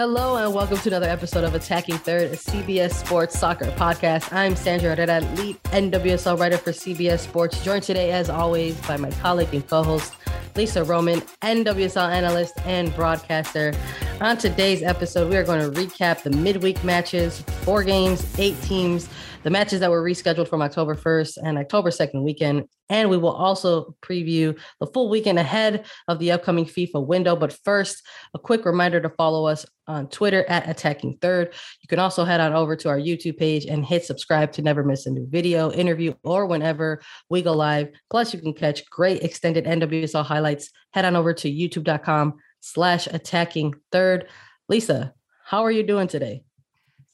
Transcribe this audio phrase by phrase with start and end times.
[0.00, 4.32] Hello and welcome to another episode of Attacking Third, a CBS Sports Soccer podcast.
[4.32, 9.10] I'm Sandra Herrera, lead NWSL writer for CBS Sports, joined today, as always, by my
[9.10, 10.14] colleague and co-host
[10.56, 13.74] Lisa Roman, NWSL analyst and broadcaster.
[14.22, 19.06] On today's episode, we are going to recap the midweek matches, four games, eight teams,
[19.42, 22.64] the matches that were rescheduled from October 1st and October 2nd weekend.
[22.88, 27.36] And we will also preview the full weekend ahead of the upcoming FIFA window.
[27.36, 28.02] But first,
[28.34, 31.54] a quick reminder to follow us on Twitter at Attacking Third.
[31.80, 34.82] You can also head on over to our YouTube page and hit subscribe to never
[34.82, 37.88] miss a new video, interview, or whenever we go live.
[38.10, 40.70] Plus, you can catch great extended NWSL highlights.
[40.92, 44.28] Head on over to youtube.com slash attacking third.
[44.68, 46.42] Lisa, how are you doing today?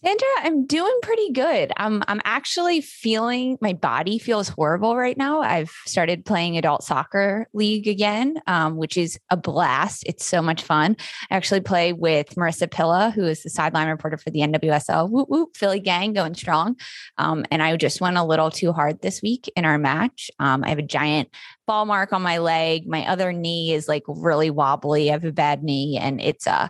[0.07, 1.73] Sandra, I'm doing pretty good.
[1.79, 5.41] I'm I'm actually feeling my body feels horrible right now.
[5.41, 10.05] I've started playing adult soccer league again, um, which is a blast.
[10.07, 10.97] It's so much fun.
[11.29, 15.11] I actually play with Marissa Pilla, who is the sideline reporter for the NWSL.
[15.11, 16.77] Whoop whoop, Philly gang going strong.
[17.19, 20.31] Um, and I just went a little too hard this week in our match.
[20.39, 21.31] Um, I have a giant
[21.67, 22.87] ball mark on my leg.
[22.87, 25.11] My other knee is like really wobbly.
[25.11, 26.69] I have a bad knee, and it's a uh,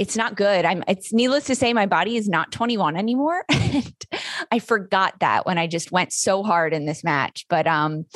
[0.00, 0.64] it's not good.
[0.64, 3.44] I'm it's needless to say my body is not 21 anymore.
[4.50, 7.44] I forgot that when I just went so hard in this match.
[7.50, 8.06] But um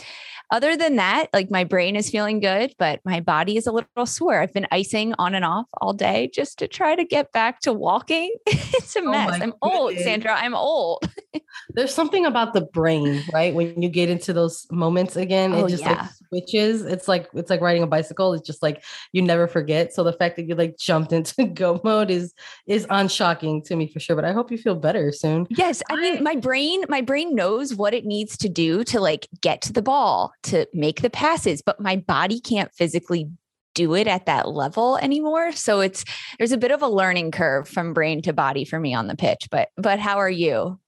[0.54, 4.06] other than that, like my brain is feeling good, but my body is a little
[4.06, 4.38] sore.
[4.38, 7.72] I've been icing on and off all day just to try to get back to
[7.72, 8.32] walking.
[8.46, 9.32] it's a oh mess.
[9.32, 9.58] I'm goodness.
[9.62, 10.32] old, Sandra.
[10.32, 11.12] I'm old.
[11.70, 13.52] There's something about the brain, right?
[13.52, 16.02] When you get into those moments again, oh, it just yeah.
[16.02, 16.82] like switches.
[16.82, 18.32] It's like it's like riding a bicycle.
[18.34, 19.92] It's just like you never forget.
[19.92, 22.32] So the fact that you like jumped into go mode is
[22.68, 24.14] is unshocking to me for sure.
[24.14, 25.48] But I hope you feel better soon.
[25.50, 25.82] Yes.
[25.90, 29.60] I mean, my brain, my brain knows what it needs to do to like get
[29.62, 33.30] to the ball to make the passes, but my body can't physically
[33.74, 35.52] do it at that level anymore.
[35.52, 36.04] So it's
[36.38, 39.16] there's a bit of a learning curve from brain to body for me on the
[39.16, 39.48] pitch.
[39.50, 40.78] But but how are you?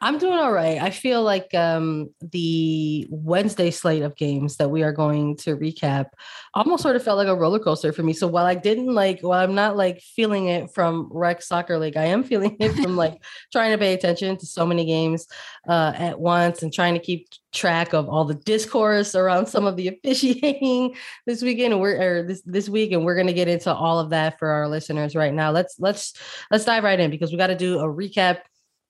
[0.00, 0.80] I'm doing all right.
[0.80, 6.06] I feel like um, the Wednesday slate of games that we are going to recap
[6.54, 8.12] almost sort of felt like a roller coaster for me.
[8.12, 11.96] So while I didn't like, while I'm not like feeling it from rec soccer league,
[11.96, 15.26] I am feeling it from like trying to pay attention to so many games
[15.68, 19.76] uh, at once and trying to keep track of all the discourse around some of
[19.76, 20.96] the officiating
[21.26, 21.80] this weekend.
[21.80, 24.48] We're or this this week, and we're going to get into all of that for
[24.48, 25.50] our listeners right now.
[25.52, 26.14] Let's let's
[26.50, 28.38] let's dive right in because we got to do a recap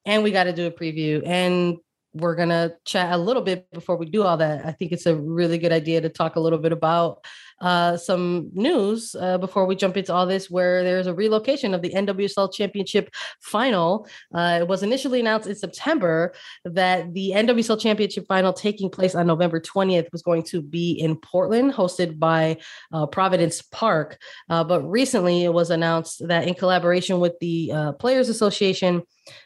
[0.05, 1.79] and we got to do a preview and
[2.15, 4.67] we're going to chat a little bit before we do all that.
[4.67, 7.25] I think it's a really good idea to talk a little bit about
[7.63, 11.81] uh, some news uh, before we jump into all this, where there's a relocation of
[11.81, 13.09] the NWSL Championship
[13.41, 14.07] final.
[14.35, 16.35] Uh, it was initially announced in September
[16.65, 21.17] that the NWSL Championship final taking place on November 20th was going to be in
[21.17, 22.59] Portland, hosted by
[22.93, 24.19] uh, Providence Park.
[24.51, 29.03] Uh, but recently it was announced that in collaboration with the uh, Players Association,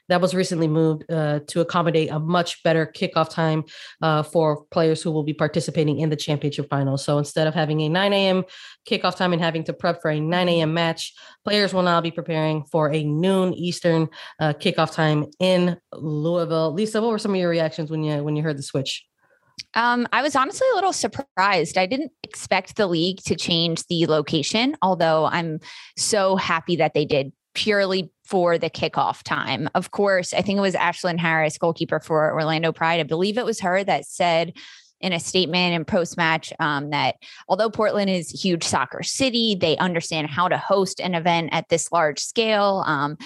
[0.09, 3.63] that was recently moved to accommodate a much better kickoff time
[4.25, 6.97] for players who will be participating in the championship final.
[6.97, 8.45] So instead of having a 9 a.m.
[8.89, 10.75] kickoff time and having to prep for a 9 a.m.
[10.75, 11.13] match,
[11.45, 14.09] players will now be preparing for a noon Eastern
[14.41, 16.73] uh, kickoff time in Louisville.
[16.73, 19.05] Lisa, what were some of your reactions when you when you heard the switch?
[19.75, 21.79] Um, I was honestly a little surprised.
[21.79, 25.61] I didn't expect the league to change the location, although I'm
[25.97, 29.69] so happy that they did purely for the kickoff time.
[29.75, 33.01] Of course, I think it was Ashlyn Harris, goalkeeper for Orlando Pride.
[33.01, 34.53] I believe it was her that said
[35.01, 37.17] in a statement and post match um, that
[37.49, 41.69] although Portland is a huge soccer city, they understand how to host an event at
[41.69, 42.83] this large scale.
[42.87, 43.17] Um,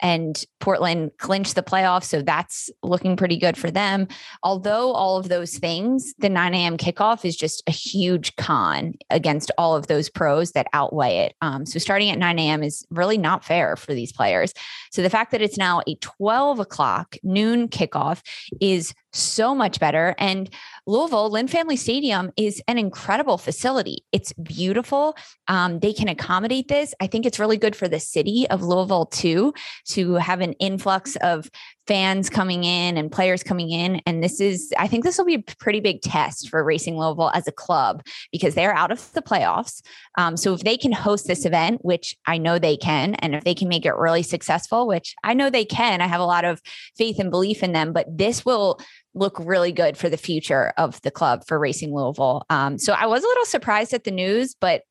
[0.00, 2.04] and Portland clinched the playoffs.
[2.04, 4.08] So that's looking pretty good for them.
[4.42, 6.76] Although all of those things, the 9 a.m.
[6.76, 11.34] kickoff is just a huge con against all of those pros that outweigh it.
[11.40, 12.62] Um, so starting at 9 a.m.
[12.62, 14.52] is really not fair for these players.
[14.90, 18.22] So the fact that it's now a 12 o'clock noon kickoff
[18.60, 20.14] is so much better.
[20.18, 20.50] And
[20.86, 24.04] Louisville, Lynn Family Stadium is an incredible facility.
[24.12, 25.16] It's beautiful.
[25.48, 26.94] Um, they can accommodate this.
[27.00, 29.54] I think it's really good for the city of Louisville too
[29.88, 31.50] to have an influx of
[31.88, 34.02] fans coming in and players coming in.
[34.06, 37.30] And this is, I think this will be a pretty big test for Racing Louisville
[37.34, 39.80] as a club because they're out of the playoffs.
[40.18, 43.42] Um, so if they can host this event, which I know they can, and if
[43.42, 46.44] they can make it really successful, which I know they can, I have a lot
[46.44, 46.60] of
[46.96, 48.78] faith and belief in them, but this will
[49.14, 52.44] look really good for the future of the club for Racing Louisville.
[52.50, 54.82] Um, so I was a little surprised at the news, but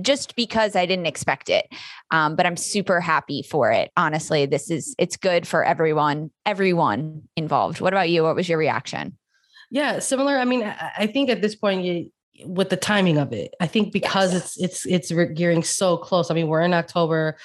[0.00, 1.66] just because I didn't expect it.
[2.10, 3.90] Um, but I'm super happy for it.
[3.96, 7.80] Honestly, this is it's good for everyone, everyone involved.
[7.80, 8.22] What about you?
[8.22, 9.16] What was your reaction?
[9.70, 10.38] Yeah, similar.
[10.38, 12.10] I mean, I think at this point, you,
[12.46, 14.56] with the timing of it, I think because yes.
[14.56, 16.30] it's it's it's gearing so close.
[16.30, 17.36] I mean, we're in October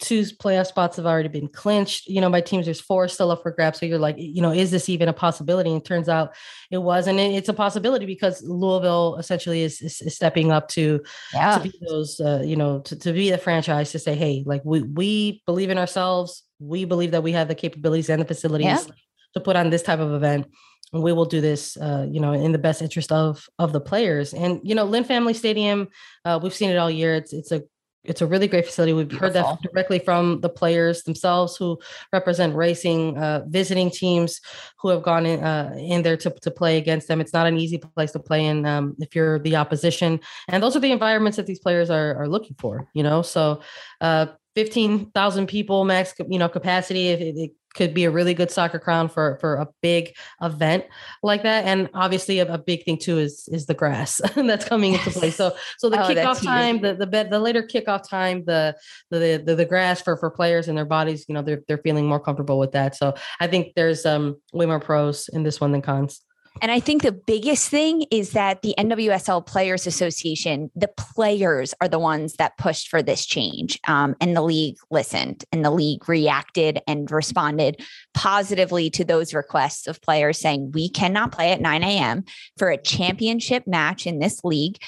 [0.00, 2.06] two playoff spots have already been clinched.
[2.06, 3.78] You know, by teams, there's four still up for grabs.
[3.78, 5.70] So you're like, you know, is this even a possibility?
[5.70, 6.34] And it turns out
[6.70, 11.02] it was, and it's a possibility because Louisville essentially is, is, is stepping up to
[11.32, 11.58] yeah.
[11.58, 14.62] to be those, uh, you know, to, to be the franchise to say, hey, like
[14.64, 16.42] we we believe in ourselves.
[16.58, 18.94] We believe that we have the capabilities and the facilities yeah.
[19.34, 20.46] to put on this type of event.
[20.92, 23.80] And we will do this, uh, you know, in the best interest of of the
[23.80, 24.32] players.
[24.32, 25.88] And you know, Lynn Family Stadium,
[26.24, 27.14] uh, we've seen it all year.
[27.14, 27.62] It's it's a
[28.04, 28.92] it's a really great facility.
[28.92, 29.28] We've Beautiful.
[29.28, 31.78] heard that directly from the players themselves who
[32.12, 34.40] represent racing, uh, visiting teams
[34.78, 37.20] who have gone in, uh, in there to, to play against them.
[37.20, 40.20] It's not an easy place to play in um, if you're the opposition.
[40.48, 43.22] And those are the environments that these players are, are looking for, you know?
[43.22, 43.62] So
[44.00, 47.08] uh, 15,000 people max, you know, capacity.
[47.08, 50.84] If it, it, could be a really good soccer crown for for a big event
[51.22, 51.64] like that.
[51.64, 55.30] And obviously, a, a big thing too is is the grass that's coming into play.
[55.30, 58.76] So so the oh, kickoff time, the the the later kickoff time, the,
[59.10, 62.06] the the the grass for for players and their bodies, you know, they're they're feeling
[62.06, 62.96] more comfortable with that.
[62.96, 66.20] So I think there's um way more pros in this one than cons.
[66.62, 71.88] And I think the biggest thing is that the NWSL Players Association, the players are
[71.88, 73.80] the ones that pushed for this change.
[73.88, 77.82] Um, and the league listened and the league reacted and responded
[78.14, 82.24] positively to those requests of players saying, we cannot play at 9 a.m.
[82.56, 84.78] for a championship match in this league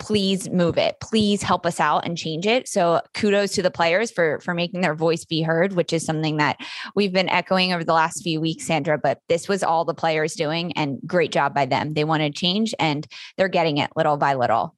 [0.00, 0.96] please move it.
[1.00, 2.66] Please help us out and change it.
[2.66, 6.38] So kudos to the players for for making their voice be heard which is something
[6.38, 6.56] that
[6.94, 10.34] we've been echoing over the last few weeks sandra but this was all the players
[10.34, 11.94] doing and great job by them.
[11.94, 13.06] They wanted change and
[13.36, 14.74] they're getting it little by little.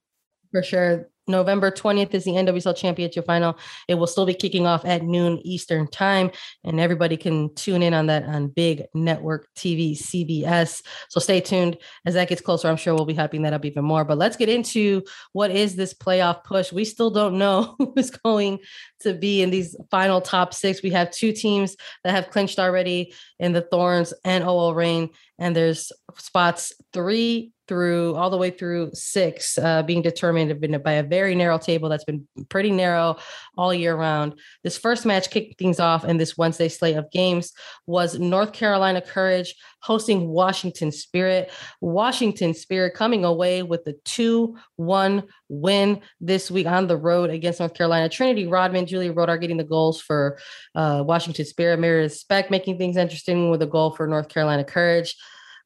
[0.50, 3.56] For sure November 20th is the NWSL Championship final.
[3.88, 6.30] It will still be kicking off at noon Eastern time,
[6.64, 10.82] and everybody can tune in on that on Big Network TV, CBS.
[11.08, 12.68] So stay tuned as that gets closer.
[12.68, 14.04] I'm sure we'll be hyping that up even more.
[14.04, 15.02] But let's get into
[15.32, 16.72] what is this playoff push.
[16.72, 18.58] We still don't know who is going
[19.00, 20.82] to be in these final top six.
[20.82, 25.54] We have two teams that have clinched already in the Thorns and OL Reign, and
[25.54, 31.34] there's spots three through all the way through six uh, being determined by a very
[31.34, 33.16] narrow table that's been pretty narrow
[33.56, 34.38] all year round.
[34.64, 37.52] This first match kicked things off in this Wednesday slate of games
[37.86, 41.50] was North Carolina Courage hosting Washington Spirit.
[41.80, 47.60] Washington Spirit coming away with the 2 1 win this week on the road against
[47.60, 48.08] North Carolina.
[48.08, 50.38] Trinity Rodman, Julia Roddar getting the goals for
[50.74, 51.78] uh, Washington Spirit.
[51.78, 55.16] Meredith Speck making things interesting with a goal for North Carolina Courage.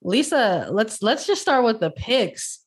[0.03, 2.61] Lisa, let's let's just start with the picks.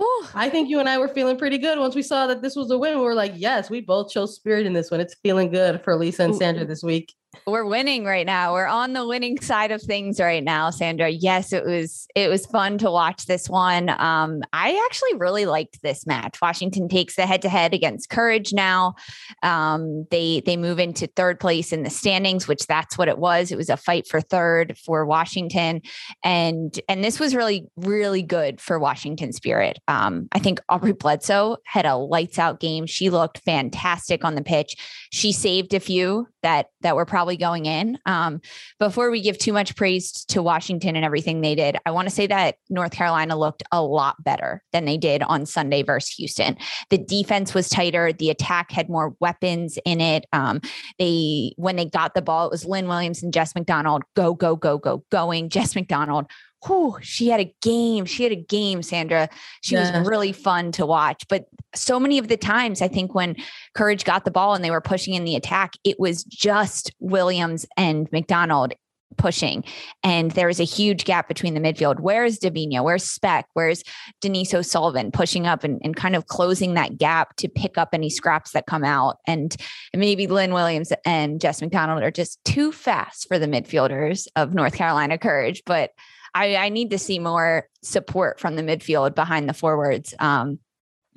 [0.00, 0.26] Ooh.
[0.34, 2.70] I think you and I were feeling pretty good once we saw that this was
[2.70, 2.98] a win.
[2.98, 5.00] We were like, yes, we both chose Spirit in this one.
[5.00, 7.14] It's feeling good for Lisa and Sandra this week
[7.46, 8.52] we're winning right now.
[8.52, 11.08] We're on the winning side of things right now, Sandra.
[11.08, 13.88] Yes, it was it was fun to watch this one.
[13.88, 16.40] Um, I actually really liked this match.
[16.40, 18.94] Washington takes the head to head against Courage now.
[19.42, 23.52] Um, they they move into third place in the standings, which that's what it was.
[23.52, 25.82] It was a fight for third for Washington,
[26.24, 29.78] and and this was really really good for Washington Spirit.
[29.88, 32.86] Um, I think Aubrey Bledsoe had a lights out game.
[32.86, 34.76] She looked fantastic on the pitch.
[35.10, 37.98] She saved a few that that were probably going in.
[38.06, 38.40] Um,
[38.78, 42.14] before we give too much praise to Washington and everything they did, I want to
[42.14, 46.56] say that North Carolina looked a lot better than they did on Sunday versus Houston.
[46.90, 48.12] The defense was tighter.
[48.12, 50.26] The attack had more weapons in it.
[50.32, 50.60] Um,
[51.00, 54.54] they when they got the ball, it was Lynn Williams and Jess McDonald go go
[54.54, 55.48] go go going.
[55.48, 56.26] Jess McDonald
[56.66, 58.04] whew, she had a game.
[58.04, 59.28] She had a game, Sandra.
[59.62, 59.98] She yeah.
[59.98, 61.26] was really fun to watch.
[61.28, 63.36] But so many of the times, I think when
[63.74, 67.66] Courage got the ball and they were pushing in the attack, it was just Williams
[67.76, 68.72] and McDonald
[69.16, 69.64] pushing.
[70.02, 72.00] And there was a huge gap between the midfield.
[72.00, 72.84] Where's Debinha?
[72.84, 73.46] Where's Speck?
[73.54, 73.82] Where's
[74.20, 78.10] Denise O'Sullivan pushing up and, and kind of closing that gap to pick up any
[78.10, 79.18] scraps that come out?
[79.26, 79.56] And
[79.94, 84.74] maybe Lynn Williams and Jess McDonald are just too fast for the midfielders of North
[84.74, 85.62] Carolina Courage.
[85.64, 85.92] But
[86.34, 90.14] I, I need to see more support from the midfield behind the forwards.
[90.18, 90.58] Um,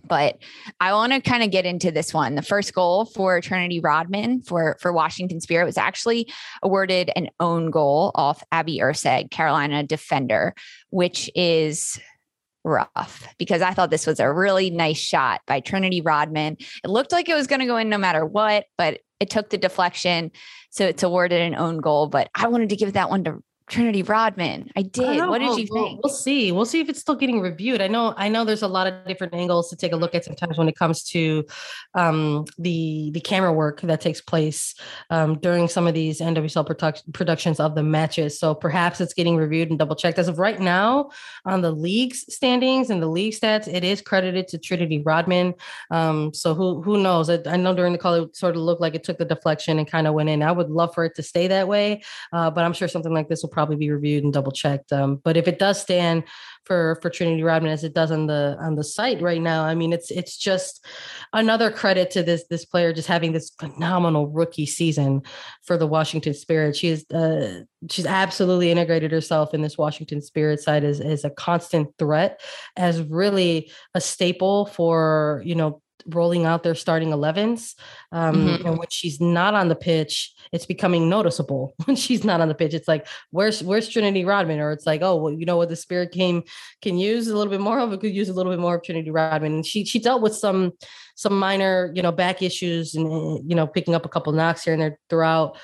[0.08, 0.38] but
[0.80, 2.36] I want to kind of get into this one.
[2.36, 6.32] The first goal for Trinity Rodman for for Washington Spirit was actually
[6.64, 10.56] awarded an own goal off Abby Erceg, Carolina defender,
[10.90, 12.00] which is
[12.64, 16.58] rough because I thought this was a really nice shot by Trinity Rodman.
[16.84, 19.50] It looked like it was going to go in no matter what, but it took
[19.50, 20.32] the deflection.
[20.70, 22.08] So it's awarded an own goal.
[22.08, 24.72] But I wanted to give that one to Trinity Rodman.
[24.76, 25.20] I did.
[25.20, 26.04] I what did you we'll, think?
[26.04, 26.52] We'll see.
[26.52, 27.82] We'll see if it's still getting reviewed.
[27.82, 28.14] I know.
[28.18, 28.44] I know.
[28.44, 31.04] There's a lot of different angles to take a look at sometimes when it comes
[31.10, 31.46] to
[31.94, 34.74] um, the the camera work that takes place
[35.12, 38.40] um, during some of these NWSL product, productions of the matches.
[38.40, 40.18] So perhaps it's getting reviewed and double checked.
[40.20, 41.12] As of right now,
[41.46, 45.54] on the league's standings and the league stats, it is credited to Trinity Rodman.
[45.92, 47.30] Um, so who who knows?
[47.30, 49.78] I, I, know during the call it sort of looked like it took the deflection
[49.78, 50.42] and kind of went in.
[50.42, 52.02] I would love for it to stay that way,
[52.34, 54.92] uh, but I'm sure something like this will probably be reviewed and double checked.
[54.92, 56.24] Um, but if it does stand
[56.66, 59.76] for for Trinity Rodman as it does on the on the site right now, I
[59.76, 60.86] mean it's it's just
[61.34, 65.22] another credit to this this player just having this phenomenal rookie season
[65.64, 66.76] for the Washington Spirit.
[66.76, 71.30] She is uh, she's absolutely integrated herself in this Washington Spirit side as as a
[71.30, 72.42] constant threat,
[72.76, 77.76] as really a staple for you know rolling out their starting 11s.
[78.12, 78.68] Um, mm-hmm.
[78.68, 81.76] And when she's not on the pitch, it's becoming noticeable.
[81.86, 84.60] When she's not on the pitch, it's like, where's where's Trinity Rodman?
[84.60, 86.44] Or it's like, oh, well, you know what the spirit came
[86.82, 88.84] can use a little bit more of it, could use a little bit more of
[88.84, 89.54] Trinity Rodman.
[89.54, 90.74] And she she dealt with some
[91.16, 94.74] some minor, you know, back issues and you know, picking up a couple knocks here
[94.74, 95.58] and there throughout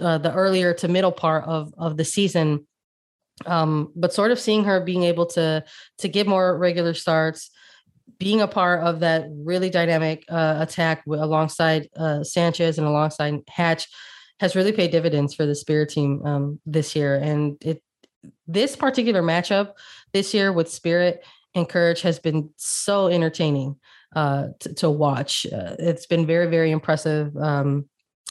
[0.00, 2.66] uh, the earlier to middle part of of the season.
[3.46, 5.64] Um, but sort of seeing her being able to
[5.98, 7.50] to get more regular starts,
[8.18, 13.88] being a part of that really dynamic uh, attack alongside uh, Sanchez and alongside Hatch
[14.40, 17.16] has really paid dividends for the Spirit team um, this year.
[17.16, 17.82] And it
[18.46, 19.74] this particular matchup
[20.12, 23.76] this year with Spirit and Courage has been so entertaining
[24.16, 25.46] uh, to, to, watch.
[25.46, 27.36] Uh, it's been very very impressive.
[27.36, 27.88] Um,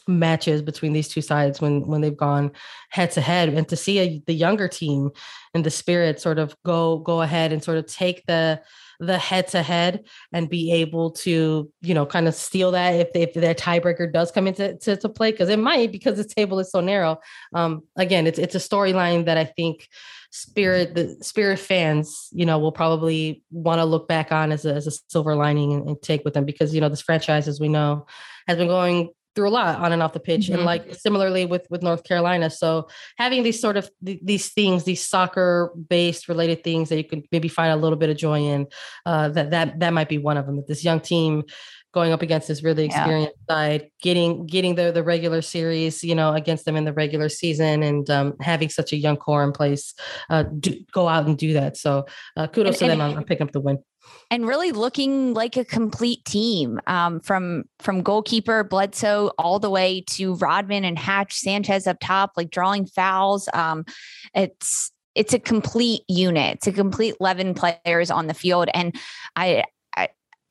[0.09, 2.49] matches between these two sides when when they've gone
[2.91, 5.09] head to head and to see a, the younger team
[5.53, 8.59] and the spirit sort of go go ahead and sort of take the
[8.99, 13.09] the head to head and be able to, you know, kind of steal that if,
[13.13, 16.59] if their tiebreaker does come into to, to play, because it might because the table
[16.59, 17.19] is so narrow.
[17.53, 19.87] Um, again, it's it's a storyline that I think
[20.31, 24.73] spirit the spirit fans you know will probably want to look back on as a,
[24.73, 27.61] as a silver lining and, and, take with them because you know this franchise as
[27.61, 28.05] we know
[28.45, 30.55] has been going through a lot on and off the pitch mm-hmm.
[30.55, 32.87] and like similarly with with north carolina so
[33.19, 37.21] having these sort of th- these things these soccer based related things that you can
[37.31, 38.65] maybe find a little bit of joy in
[39.05, 41.43] uh, that that that might be one of them that this young team
[41.93, 43.55] going up against this really experienced yeah.
[43.55, 47.81] side, getting getting the the regular series, you know, against them in the regular season,
[47.81, 49.95] and um, having such a young core in place,
[50.29, 51.75] uh, do, go out and do that.
[51.75, 53.79] So uh, kudos and, to them on, on picking up the win
[54.29, 60.01] and really looking like a complete team um, from from goalkeeper Bledsoe all the way
[60.07, 63.47] to Rodman and Hatch Sanchez up top, like drawing fouls.
[63.53, 63.85] Um,
[64.33, 66.57] it's it's a complete unit.
[66.57, 68.69] It's a complete 11 players on the field.
[68.73, 68.95] And
[69.35, 69.63] I,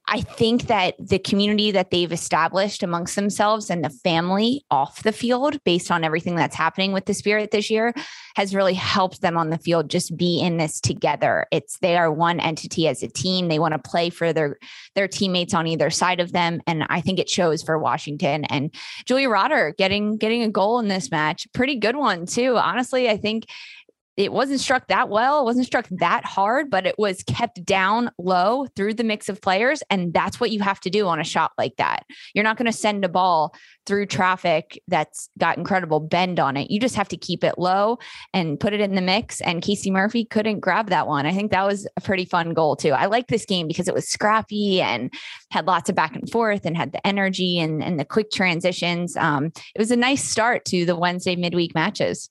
[0.09, 5.13] I think that the community that they've established amongst themselves and the family off the
[5.13, 7.93] field, based on everything that's happening with the spirit this year,
[8.37, 11.47] has really helped them on the field just be in this together.
[11.51, 13.49] It's they are one entity as a team.
[13.49, 14.59] They want to play for their
[14.95, 16.61] their teammates on either side of them.
[16.69, 18.45] And I think it shows for Washington.
[18.45, 18.73] And
[19.07, 22.57] Julia Roddar getting getting a goal in this match, pretty good one too.
[22.57, 23.47] Honestly, I think
[24.16, 28.11] it wasn't struck that well, it wasn't struck that hard, but it was kept down
[28.18, 29.82] low through the mix of players.
[29.90, 32.04] And that's what you have to do on a shot like that.
[32.35, 33.54] You're not going to send a ball
[33.85, 36.70] through traffic that's got incredible bend on it.
[36.70, 37.99] You just have to keep it low
[38.32, 39.40] and put it in the mix.
[39.42, 41.26] And Casey Murphy couldn't grab that one.
[41.26, 42.90] I think that was a pretty fun goal, too.
[42.90, 45.12] I like this game because it was scrappy and
[45.50, 49.16] had lots of back and forth and had the energy and, and the quick transitions.
[49.16, 52.30] Um, it was a nice start to the Wednesday midweek matches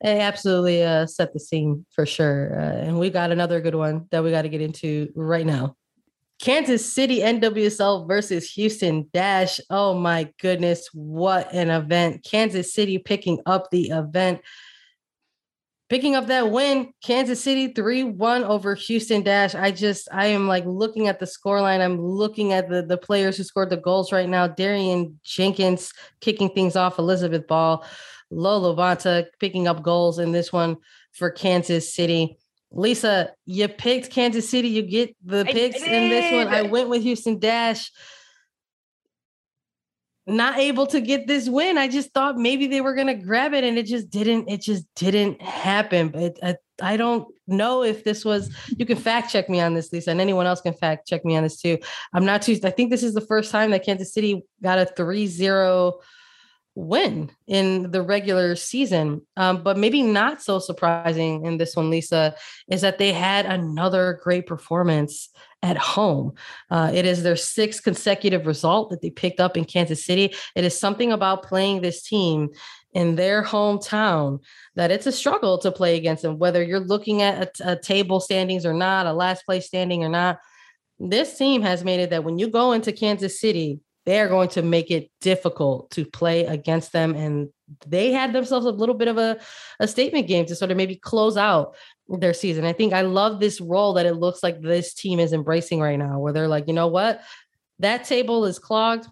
[0.00, 2.58] it absolutely uh, set the scene for sure.
[2.58, 5.76] Uh, and we got another good one that we got to get into right now.
[6.40, 9.58] Kansas City NWSL versus Houston Dash.
[9.70, 12.24] Oh my goodness, what an event!
[12.24, 14.40] Kansas City picking up the event,
[15.88, 16.92] picking up that win.
[17.02, 19.56] Kansas City 3 1 over Houston Dash.
[19.56, 21.80] I just, I am like looking at the scoreline.
[21.80, 24.46] I'm looking at the, the players who scored the goals right now.
[24.46, 27.84] Darian Jenkins kicking things off, Elizabeth Ball.
[28.30, 30.76] Lo LaBonta picking up goals in this one
[31.12, 32.36] for Kansas City.
[32.70, 34.68] Lisa, you picked Kansas City.
[34.68, 36.48] You get the picks in this one.
[36.52, 37.90] I went with Houston Dash.
[40.26, 41.78] Not able to get this win.
[41.78, 44.50] I just thought maybe they were going to grab it, and it just didn't.
[44.50, 46.10] It just didn't happen.
[46.10, 49.90] But uh, I don't know if this was you can fact check me on this,
[49.90, 51.78] Lisa, and anyone else can fact check me on this too.
[52.12, 54.84] I'm not too I think this is the first time that Kansas City got a
[54.84, 55.94] 3-0
[56.78, 59.20] win in the regular season.
[59.36, 62.36] Um, but maybe not so surprising in this one, Lisa,
[62.68, 65.28] is that they had another great performance
[65.60, 66.34] at home.
[66.70, 70.32] Uh, it is their sixth consecutive result that they picked up in Kansas City.
[70.54, 72.50] It is something about playing this team
[72.92, 74.38] in their hometown
[74.76, 78.20] that it's a struggle to play against them, whether you're looking at a, a table
[78.20, 80.38] standings or not, a last place standing or not.
[81.00, 84.48] This team has made it that when you go into Kansas City, they are going
[84.48, 87.14] to make it difficult to play against them.
[87.14, 87.50] And
[87.86, 89.38] they had themselves a little bit of a,
[89.80, 91.76] a statement game to sort of maybe close out
[92.08, 92.64] their season.
[92.64, 95.98] I think I love this role that it looks like this team is embracing right
[95.98, 97.20] now, where they're like, you know what?
[97.80, 99.06] That table is clogged.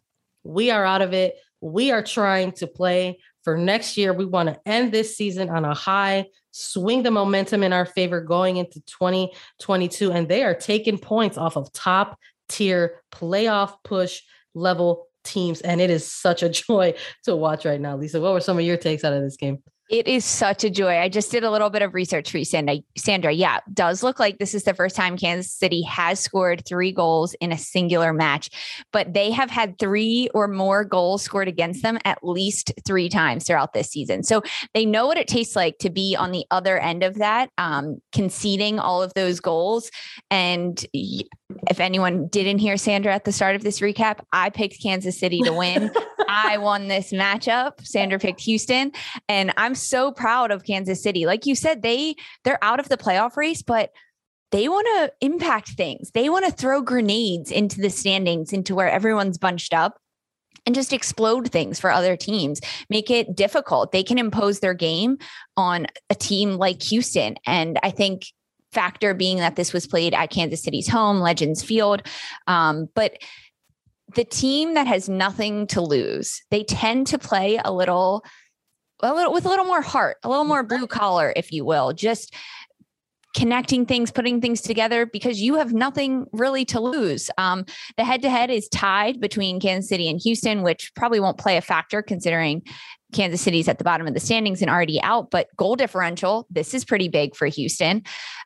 [0.45, 1.37] We are out of it.
[1.61, 4.15] We are trying to play for next year.
[4.15, 8.23] We want to end this season on a high, swing the momentum in our favor
[8.23, 10.11] going into 2022.
[10.11, 14.23] And they are taking points off of top tier playoff push
[14.57, 15.61] level teams.
[15.61, 16.95] And it is such a joy
[17.25, 17.97] to watch right now.
[17.97, 19.63] Lisa, what were some of your takes out of this game?
[19.89, 20.99] It is such a joy.
[20.99, 22.79] I just did a little bit of research for you, Sandra.
[22.97, 26.91] Sandra, yeah, does look like this is the first time Kansas City has scored three
[26.91, 28.51] goals in a singular match,
[28.93, 33.45] but they have had three or more goals scored against them at least three times
[33.47, 34.25] throughout this season.
[34.25, 34.43] So
[34.75, 38.01] they know what it tastes like to be on the other end of that, um,
[38.11, 39.93] conceding all of those goals.
[40.33, 45.17] And if anyone didn't hear Sandra at the start of this recap, I picked Kansas
[45.17, 45.93] City to win.
[46.29, 47.87] I won this matchup.
[47.87, 48.93] Sandra picked Houston,
[49.29, 51.27] and I'm so proud of Kansas City.
[51.27, 53.91] Like you said, they they're out of the playoff race, but
[54.53, 56.11] they want to impact things.
[56.13, 59.99] They want to throw grenades into the standings, into where everyone's bunched up
[60.65, 63.93] and just explode things for other teams, make it difficult.
[63.93, 65.19] They can impose their game
[65.57, 67.37] on a team like Houston.
[67.47, 68.27] And I think
[68.73, 72.03] factor being that this was played at Kansas City's home, Legends Field.
[72.47, 73.17] Um, but
[74.17, 78.25] the team that has nothing to lose, they tend to play a little
[79.03, 81.93] a little with a little more heart, a little more blue collar, if you will,
[81.93, 82.35] just
[83.37, 87.31] connecting things, putting things together because you have nothing really to lose.
[87.37, 87.67] Um,
[87.99, 91.59] the head to head is tied between Kansas City and Houston, which probably won't play
[91.59, 92.63] a factor considering
[93.13, 96.75] Kansas City's at the bottom of the standings and already out, but goal differential, this
[96.75, 98.03] is pretty big for Houston.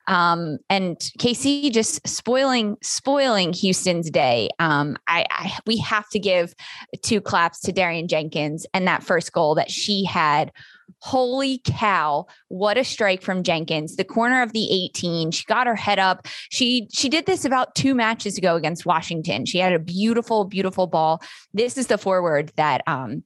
[0.07, 4.51] Um, and KC just spoiling, spoiling Houston's day.
[4.59, 6.55] Um, I, I, we have to give
[7.03, 10.53] two claps to Darian Jenkins and that first goal that she had.
[10.99, 13.97] Holy cow, what a strike from Jenkins.
[13.97, 15.31] The corner of the 18.
[15.31, 16.27] She got her head up.
[16.51, 19.47] She she did this about two matches ago against Washington.
[19.47, 21.23] She had a beautiful, beautiful ball.
[21.53, 23.25] This is the forward that um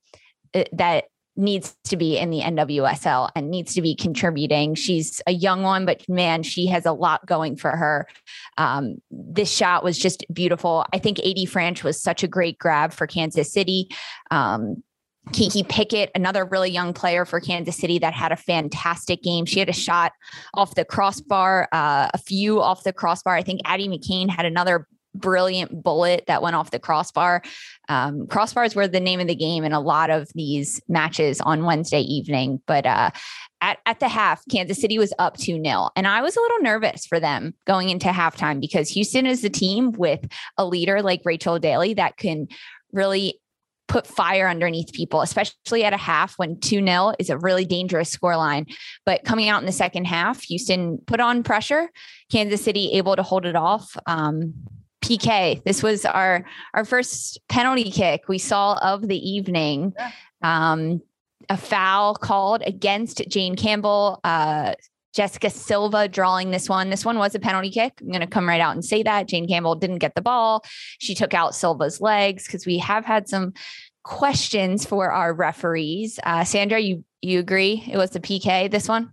[0.55, 1.05] uh, that
[1.37, 4.75] needs to be in the NWSL and needs to be contributing.
[4.75, 8.07] She's a young one, but man, she has a lot going for her.
[8.57, 10.85] Um, this shot was just beautiful.
[10.93, 13.89] I think AD Franch was such a great grab for Kansas City.
[14.31, 14.83] Um,
[15.33, 19.47] Kiki Pickett, another really young player for Kansas City that had a fantastic game.
[19.47, 20.13] She had a shot
[20.55, 23.35] off the crossbar, uh, a few off the crossbar.
[23.35, 27.43] I think Addie McCain had another brilliant bullet that went off the crossbar.
[27.89, 31.65] Um, crossbars were the name of the game in a lot of these matches on
[31.65, 32.61] Wednesday evening.
[32.67, 33.11] But uh,
[33.61, 35.91] at, at the half, Kansas City was up 2 0.
[35.97, 39.51] And I was a little nervous for them going into halftime because Houston is the
[39.51, 40.27] team with
[40.59, 42.49] a leader like Rachel Daly that can
[42.93, 43.41] really
[43.89, 48.15] put fire underneath people, especially at a half when 2 0 is a really dangerous
[48.15, 48.73] scoreline.
[49.05, 51.91] But coming out in the second half, Houston put on pressure.
[52.31, 53.97] Kansas City able to hold it off.
[54.07, 54.55] Um,
[55.05, 55.63] PK.
[55.65, 59.93] This was our our first penalty kick we saw of the evening.
[60.43, 61.03] Um,
[61.51, 64.21] a foul called against Jane Campbell.
[64.25, 64.75] Uh,
[65.15, 66.91] Jessica Silva drawing this one.
[66.91, 68.01] This one was a penalty kick.
[68.01, 69.29] I'm going to come right out and say that.
[69.29, 70.65] Jane Campbell didn't get the ball.
[70.99, 73.53] She took out Silva's legs because we have had some
[74.03, 76.19] questions for our referees.
[76.25, 78.71] Uh, Sandra, you you agree it was a PK?
[78.71, 79.13] This one?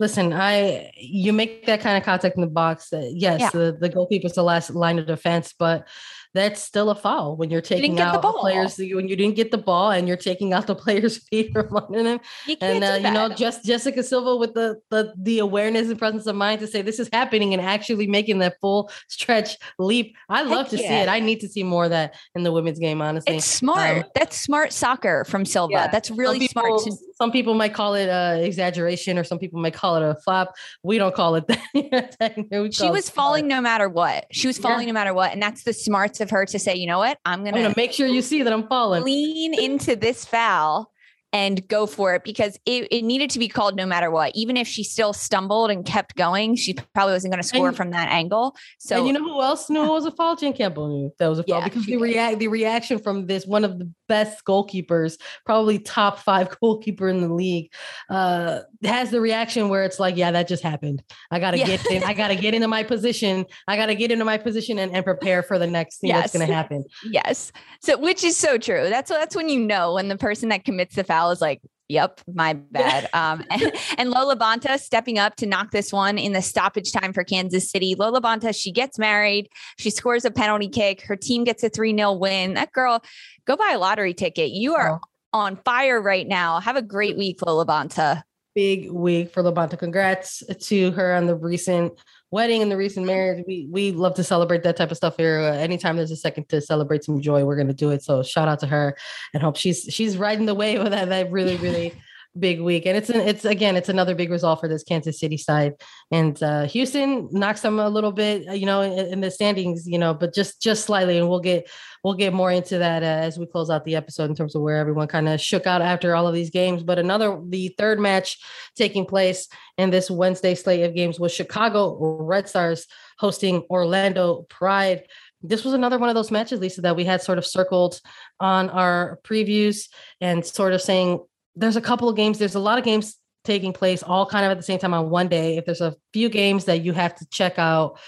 [0.00, 2.92] Listen, I you make that kind of contact in the box.
[2.92, 3.50] Uh, yes, yeah.
[3.50, 5.86] the, the goalkeeper's the last line of defense, but
[6.34, 9.58] that's still a foul when you're taking out the, players when you didn't get the
[9.58, 12.20] ball and you're taking out the players' feet from under them.
[12.46, 16.26] You and uh, you know, just Jessica Silva with the, the the awareness and presence
[16.26, 20.16] of mind to say this is happening and actually making that full stretch leap.
[20.28, 20.88] I love Heck to yeah.
[20.88, 21.08] see it.
[21.08, 23.00] I need to see more of that in the women's game.
[23.00, 23.98] Honestly, it's smart.
[23.98, 25.72] Um, that's smart soccer from Silva.
[25.72, 25.86] Yeah.
[25.88, 26.98] That's really people, smart.
[26.98, 30.16] To- some people might call it uh, exaggeration, or some people might call it a
[30.16, 30.54] flop.
[30.82, 32.70] We don't call it that.
[32.72, 34.26] she was falling no matter what.
[34.32, 34.92] She was falling yeah.
[34.92, 37.46] no matter what, and that's the smarts of her to say, you know what, I'm
[37.46, 39.04] I'm gonna make sure you see that I'm falling.
[39.04, 40.90] Lean into this foul
[41.34, 44.30] and go for it because it, it needed to be called no matter what.
[44.36, 47.76] Even if she still stumbled and kept going, she probably wasn't going to score and,
[47.76, 48.54] from that angle.
[48.78, 50.36] So and you know who else knew it was a foul?
[50.36, 53.46] Jen Campbell knew that was a foul yeah, because the react the reaction from this
[53.46, 57.72] one of the best goalkeepers, probably top five goalkeeper in the league,
[58.10, 61.02] uh, has the reaction where it's like, yeah, that just happened.
[61.32, 61.66] I gotta yeah.
[61.66, 63.44] get in, I gotta get into my position.
[63.66, 66.20] I gotta get into my position and, and prepare for the next thing yes.
[66.20, 66.84] that's gonna happen.
[67.04, 67.52] Yes.
[67.80, 68.88] So which is so true.
[68.88, 72.22] That's that's when you know when the person that commits the foul is like, Yep,
[72.32, 73.08] my bad.
[73.12, 77.12] Um, and, and, Lo LaBonta stepping up to knock this one in the stoppage time
[77.12, 77.94] for Kansas City.
[77.94, 79.48] Lo LaBonta, she gets married.
[79.78, 81.02] She scores a penalty kick.
[81.02, 82.54] Her team gets a 3 0 win.
[82.54, 83.02] That girl,
[83.46, 84.50] go buy a lottery ticket.
[84.50, 85.00] You are oh.
[85.32, 86.60] on fire right now.
[86.60, 88.22] Have a great week, Lo LaBonta.
[88.54, 89.76] Big week for Labonta.
[89.76, 91.92] Congrats to her on the recent
[92.30, 93.44] wedding and the recent marriage.
[93.46, 95.40] We we love to celebrate that type of stuff here.
[95.40, 98.02] Uh, anytime there's a second to celebrate some joy, we're gonna do it.
[98.02, 98.96] So shout out to her
[99.32, 101.94] and hope she's she's riding the wave of that that really really
[102.38, 102.86] big week.
[102.86, 105.74] And it's an, it's again it's another big result for this Kansas City side.
[106.10, 109.86] And uh, Houston knocks them a little bit, uh, you know, in, in, the standings,
[109.86, 111.18] you know, but just just slightly.
[111.18, 111.68] And we'll get
[112.02, 114.62] we'll get more into that uh, as we close out the episode in terms of
[114.62, 116.82] where everyone kind of shook out after all of these games.
[116.82, 118.38] But another the third match
[118.74, 122.86] taking place in this Wednesday slate of games was Chicago Red Stars
[123.18, 125.04] hosting Orlando Pride.
[125.42, 128.00] This was another one of those matches, Lisa, that we had sort of circled
[128.40, 129.88] on our previews
[130.20, 131.20] and sort of saying
[131.56, 134.50] there's a couple of games, there's a lot of games taking place all kind of
[134.50, 135.56] at the same time on one day.
[135.56, 137.98] If there's a few games that you have to check out,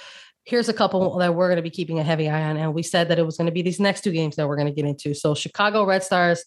[0.45, 2.57] here's a couple that we're going to be keeping a heavy eye on.
[2.57, 4.57] And we said that it was going to be these next two games that we're
[4.57, 5.15] going to get into.
[5.15, 6.45] So Chicago Red Stars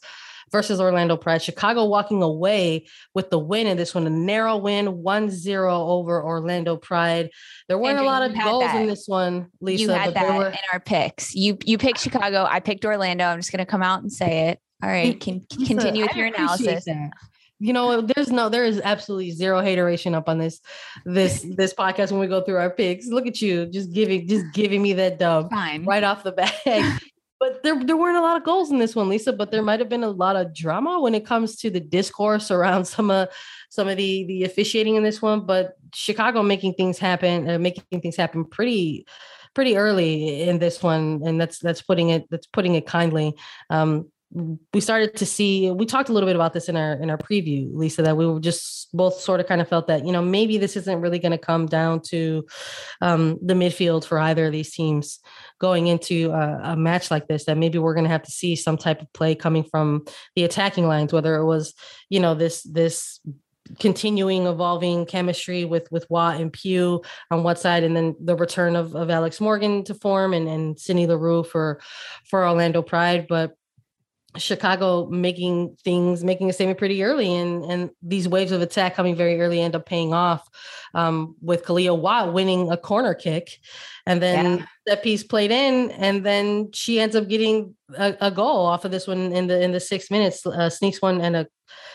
[0.52, 1.42] versus Orlando Pride.
[1.42, 6.76] Chicago walking away with the win in this one, a narrow win, 1-0 over Orlando
[6.76, 7.30] Pride.
[7.68, 8.82] There weren't Andrew, a lot of goals that.
[8.82, 9.84] in this one, Lisa.
[9.84, 10.48] You had that were...
[10.48, 11.36] in our picks.
[11.36, 12.48] You you picked Chicago.
[12.50, 13.26] I picked Orlando.
[13.26, 14.60] I'm just going to come out and say it.
[14.82, 16.86] All right, can continue with your analysis.
[16.86, 17.12] That
[17.60, 20.62] you know there's no there is absolutely zero hateration up on this
[21.06, 24.46] this this podcast when we go through our picks look at you just giving just
[24.54, 25.84] giving me that dub Fine.
[25.84, 26.56] right off the bat
[27.40, 29.32] but there, there weren't a lot of goals in this one, Lisa.
[29.32, 32.52] But there might have been a lot of drama when it comes to the discourse
[32.52, 33.30] around some of
[33.70, 35.46] some of the the officiating in this one.
[35.46, 39.06] But Chicago making things happen, uh, making things happen pretty
[39.56, 43.36] pretty early in this one, and that's that's putting it that's putting it kindly.
[43.70, 47.10] Um, we started to see we talked a little bit about this in our in
[47.10, 50.12] our preview lisa that we were just both sort of kind of felt that you
[50.12, 52.46] know maybe this isn't really going to come down to
[53.02, 55.20] um, the midfield for either of these teams
[55.60, 58.56] going into a, a match like this that maybe we're going to have to see
[58.56, 61.74] some type of play coming from the attacking lines whether it was
[62.10, 63.20] you know this this
[63.78, 68.76] continuing evolving chemistry with with Watt and Pugh on one side, and then the return
[68.76, 71.80] of, of Alex Morgan to form and and Sydney Leroux for
[72.26, 73.28] for Orlando Pride.
[73.30, 73.54] But
[74.38, 79.16] Chicago making things making a statement pretty early and and these waves of attack coming
[79.16, 80.48] very early end up paying off
[80.94, 83.60] um, with Kealia Watt winning a corner kick
[84.10, 84.66] and then yeah.
[84.88, 88.92] that piece played in and then she ends up getting a, a, goal off of
[88.92, 91.48] this one in the in the six minutes uh, sneaks one and a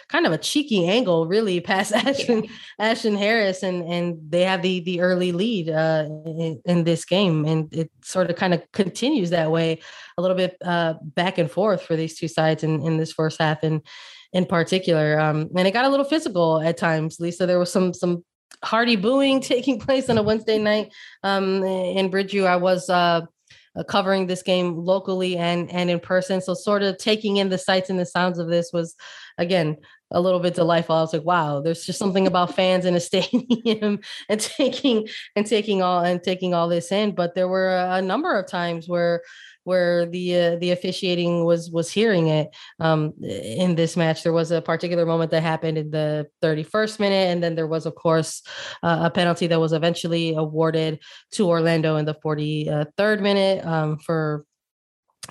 [0.08, 2.48] kind of a cheeky angle really past Ashlyn
[2.80, 7.44] Ashlyn Harris and and they have the the early lead uh, in, in, this game
[7.44, 9.80] and it sort of kind of continues that way
[10.16, 13.40] a little bit uh, back and forth for these two sides in in this first
[13.40, 13.82] half and
[14.32, 15.18] in particular.
[15.18, 17.46] Um, and it got a little physical at times Lisa.
[17.46, 18.24] There was some some
[18.62, 23.22] hearty booing taking place on a Wednesday night um, in Bridgeview I was uh,
[23.76, 26.40] uh, covering this game locally and and in person.
[26.40, 28.94] So sort of taking in the sights and the sounds of this was
[29.38, 29.78] again
[30.10, 30.94] a little bit delightful.
[30.94, 35.44] I was like, wow, there's just something about fans in a stadium and taking and
[35.44, 37.14] taking all and taking all this in.
[37.14, 39.22] But there were a number of times where
[39.64, 44.22] where the uh, the officiating was was hearing it um, in this match.
[44.22, 47.86] There was a particular moment that happened in the 31st minute, and then there was,
[47.86, 48.42] of course,
[48.82, 51.00] uh, a penalty that was eventually awarded
[51.32, 54.44] to Orlando in the 43rd minute um, for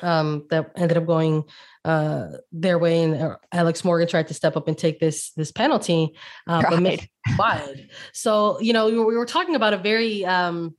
[0.02, 1.44] um, that ended up going
[1.86, 5.52] uh, their way, and uh, Alex Morgan tried to step up and take this this
[5.52, 6.14] penalty,
[6.48, 7.90] uh, but missed wide.
[8.14, 10.76] So you know we were, we were talking about a very um,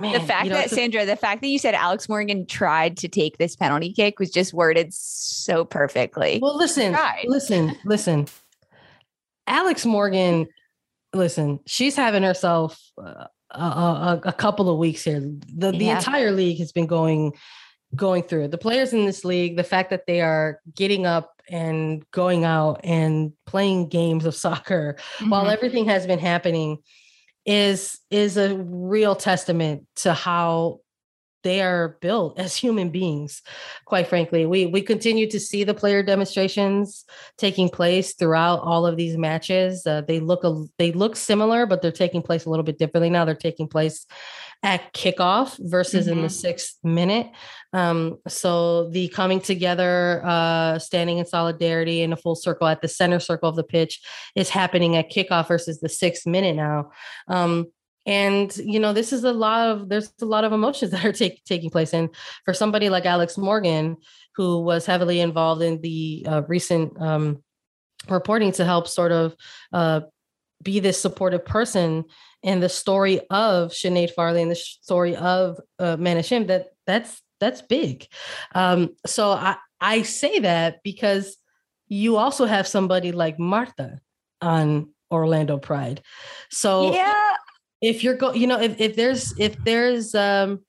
[0.00, 2.96] Man, the fact you know, that Sandra, the fact that you said Alex Morgan tried
[2.98, 6.38] to take this penalty kick was just worded so perfectly.
[6.40, 8.26] Well, listen, listen, listen.
[9.46, 10.48] Alex Morgan,
[11.12, 15.20] listen, she's having herself uh, a, a, a, couple of weeks here.
[15.20, 17.34] The the entire league has been going
[17.94, 22.08] going through The players in this league, the fact that they are getting up and
[22.12, 25.30] going out and playing games of soccer mm-hmm.
[25.30, 26.78] while everything has been happening
[27.46, 30.80] is is a real testament to how
[31.42, 33.42] they are built as human beings
[33.86, 34.44] quite frankly.
[34.44, 37.04] We we continue to see the player demonstrations
[37.38, 39.86] taking place throughout all of these matches.
[39.86, 43.10] Uh, they look a, they look similar but they're taking place a little bit differently
[43.10, 43.24] now.
[43.24, 44.06] They're taking place
[44.62, 46.12] at kickoff versus mm-hmm.
[46.12, 46.32] in the mm-hmm.
[46.32, 47.30] sixth minute
[47.72, 52.88] um, so the coming together uh, standing in solidarity in a full circle at the
[52.88, 54.00] center circle of the pitch
[54.34, 56.90] is happening at kickoff versus the sixth minute now
[57.28, 57.66] um,
[58.06, 61.12] and you know this is a lot of there's a lot of emotions that are
[61.12, 62.10] take, taking place and
[62.44, 63.96] for somebody like alex morgan
[64.36, 67.42] who was heavily involved in the uh, recent um,
[68.08, 69.34] reporting to help sort of
[69.72, 70.00] uh,
[70.62, 72.04] be this supportive person
[72.42, 77.22] in the story of Sinead Farrelly and the story of uh, Mana Shim, that that's
[77.38, 78.06] that's big.
[78.54, 81.36] Um, so I, I say that because
[81.88, 84.00] you also have somebody like Marta
[84.40, 86.02] on Orlando Pride.
[86.50, 87.34] So yeah,
[87.80, 90.60] if you're go, you know, if, if there's if there's um,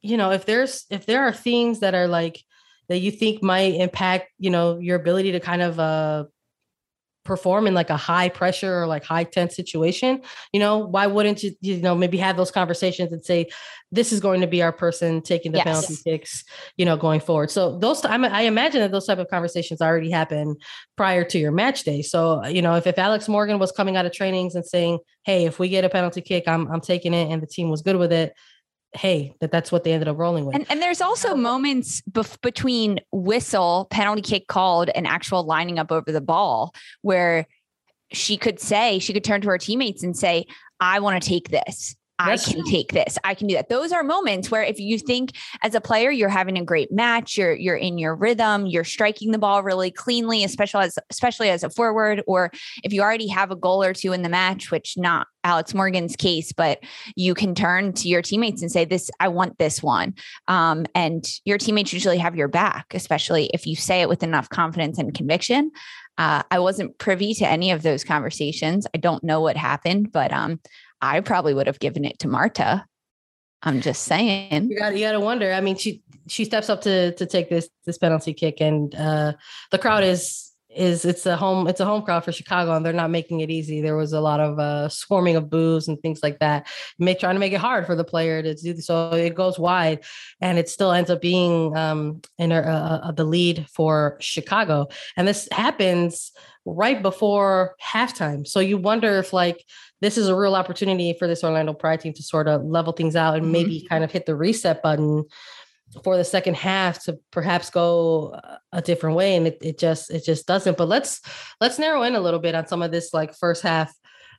[0.00, 2.42] you know, if there's if there are things that are like
[2.88, 6.24] that you think might impact, you know, your ability to kind of uh
[7.24, 10.20] perform in like a high pressure or like high tense situation
[10.52, 13.46] you know why wouldn't you you know maybe have those conversations and say
[13.92, 15.64] this is going to be our person taking the yes.
[15.64, 16.44] penalty kicks
[16.76, 20.10] you know going forward so those I, I imagine that those type of conversations already
[20.10, 20.56] happen
[20.96, 23.96] prior to your match day so uh, you know if, if alex morgan was coming
[23.96, 27.14] out of trainings and saying hey if we get a penalty kick i'm, I'm taking
[27.14, 28.34] it and the team was good with it
[28.94, 30.54] hey, that that's what they ended up rolling with.
[30.54, 35.90] And, and there's also moments bef- between whistle, penalty kick called, and actual lining up
[35.90, 37.46] over the ball where
[38.12, 40.46] she could say, she could turn to her teammates and say,
[40.80, 41.96] I want to take this.
[42.28, 43.18] I can take this.
[43.24, 43.68] I can do that.
[43.68, 45.32] Those are moments where if you think
[45.62, 49.30] as a player you're having a great match, you're you're in your rhythm, you're striking
[49.30, 52.50] the ball really cleanly, especially as especially as a forward, or
[52.82, 56.16] if you already have a goal or two in the match, which not Alex Morgan's
[56.16, 56.82] case, but
[57.16, 60.14] you can turn to your teammates and say, "This, I want this one,"
[60.48, 64.48] um, and your teammates usually have your back, especially if you say it with enough
[64.48, 65.70] confidence and conviction.
[66.18, 68.86] Uh, I wasn't privy to any of those conversations.
[68.94, 70.60] I don't know what happened, but um,
[71.02, 72.86] I probably would have given it to Marta.
[73.62, 74.70] I'm just saying.
[74.70, 75.52] You got you to wonder.
[75.52, 79.32] I mean, she she steps up to to take this this penalty kick, and uh,
[79.70, 82.92] the crowd is is it's a home it's a home crowd for Chicago, and they're
[82.92, 83.80] not making it easy.
[83.80, 86.66] There was a lot of uh, swarming of boos and things like that,
[86.98, 88.80] make trying to make it hard for the player to do.
[88.80, 90.04] So it goes wide,
[90.40, 94.88] and it still ends up being um, in a, a, a, the lead for Chicago.
[95.16, 96.32] And this happens
[96.64, 98.46] right before halftime.
[98.46, 99.64] So you wonder if like
[100.02, 103.16] this is a real opportunity for this Orlando Pride team to sort of level things
[103.16, 103.52] out and mm-hmm.
[103.52, 105.24] maybe kind of hit the reset button
[106.02, 108.38] for the second half to perhaps go
[108.72, 111.20] a different way and it, it just it just doesn't but let's
[111.60, 113.94] let's narrow in a little bit on some of this like first half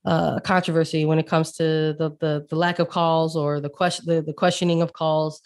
[0.06, 4.04] uh, controversy when it comes to the, the the lack of calls or the question
[4.08, 5.42] the, the questioning of calls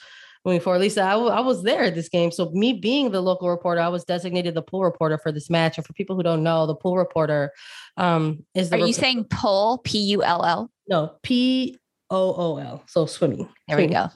[0.47, 0.79] moving forward.
[0.79, 2.31] Lisa, I, w- I was there at this game.
[2.31, 5.77] So me being the local reporter, I was designated the pool reporter for this match.
[5.77, 7.51] And for people who don't know, the pool reporter
[7.97, 8.77] um, is the.
[8.77, 9.79] Are you saying pull?
[9.79, 10.71] P U L L?
[10.87, 11.77] No, P
[12.09, 12.83] O O L.
[12.87, 13.49] So swimming.
[13.67, 13.89] There swimming.
[13.89, 14.07] we go.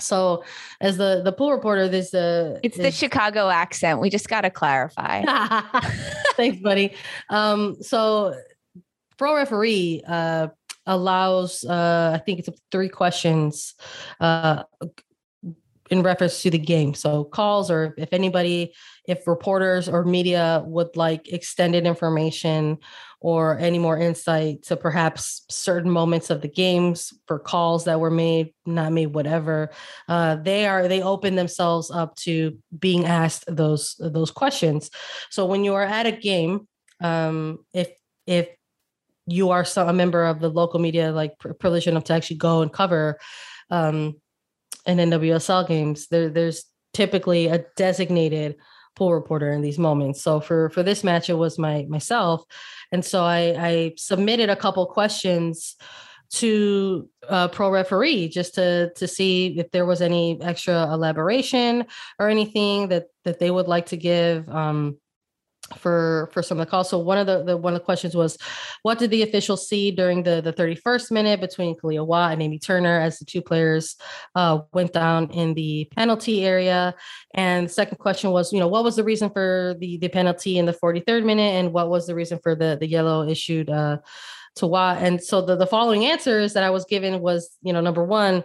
[0.00, 0.44] So,
[0.80, 4.00] as the the pool reporter, there's a it's the Chicago accent.
[4.00, 5.24] We just got to clarify.
[6.36, 6.94] Thanks, buddy.
[7.30, 8.34] Um, so,
[9.16, 10.48] pro referee uh,
[10.86, 13.74] allows uh, I think it's three questions
[14.20, 14.64] uh,
[15.90, 16.94] in reference to the game.
[16.94, 18.74] So calls or if anybody,
[19.06, 22.78] if reporters or media would like extended information
[23.20, 28.10] or any more insight to perhaps certain moments of the games for calls that were
[28.10, 29.70] made, not made, whatever,
[30.08, 34.90] uh, they are they open themselves up to being asked those those questions.
[35.30, 36.68] So when you are at a game,
[37.02, 37.90] um, if
[38.26, 38.48] if
[39.26, 42.62] you are some, a member of the local media, like privilege enough to actually go
[42.62, 43.18] and cover
[43.70, 44.16] um,
[44.86, 48.56] in NWSL games, there there's typically a designated
[48.94, 50.22] pool reporter in these moments.
[50.22, 52.44] So for for this match, it was my myself,
[52.92, 55.76] and so I, I submitted a couple questions
[56.30, 61.86] to a pro referee just to to see if there was any extra elaboration
[62.18, 64.48] or anything that that they would like to give.
[64.48, 64.98] Um,
[65.76, 66.90] for for some of the calls.
[66.90, 68.36] So one of the, the one of the questions was,
[68.82, 72.58] what did the officials see during the the 31st minute between Kealia Watt and Amy
[72.58, 73.96] Turner as the two players
[74.34, 76.94] uh, went down in the penalty area?
[77.34, 80.58] And the second question was, you know, what was the reason for the the penalty
[80.58, 83.98] in the 43rd minute, and what was the reason for the the yellow issued uh,
[84.56, 84.98] to Watt?
[84.98, 88.44] And so the the following answers that I was given was, you know, number one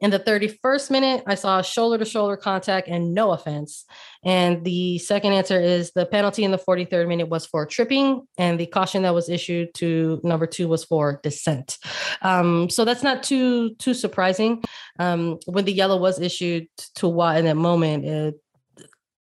[0.00, 3.84] In the 31st minute, I saw shoulder to shoulder contact and no offense.
[4.24, 8.58] And the second answer is the penalty in the 43rd minute was for tripping, and
[8.58, 11.78] the caution that was issued to number two was for dissent.
[12.22, 14.62] Um, so that's not too too surprising.
[14.98, 18.34] Um, when the yellow was issued to Watt in that moment, it,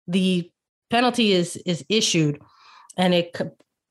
[0.08, 0.50] the
[0.90, 2.40] penalty is is issued,
[2.96, 3.44] and it c-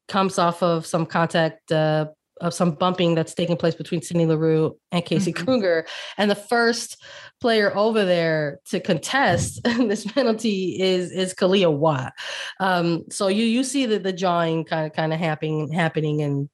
[0.08, 2.08] comes off of some contact uh,
[2.42, 5.46] of some bumping that's taking place between Sydney Leroux and Casey mm-hmm.
[5.46, 5.86] Krueger.
[6.18, 7.02] And the first
[7.42, 12.14] player over there to contest this penalty is is Kealia Watt.
[12.60, 16.50] Um, so you you see the the jawing kind of kind of happening happening and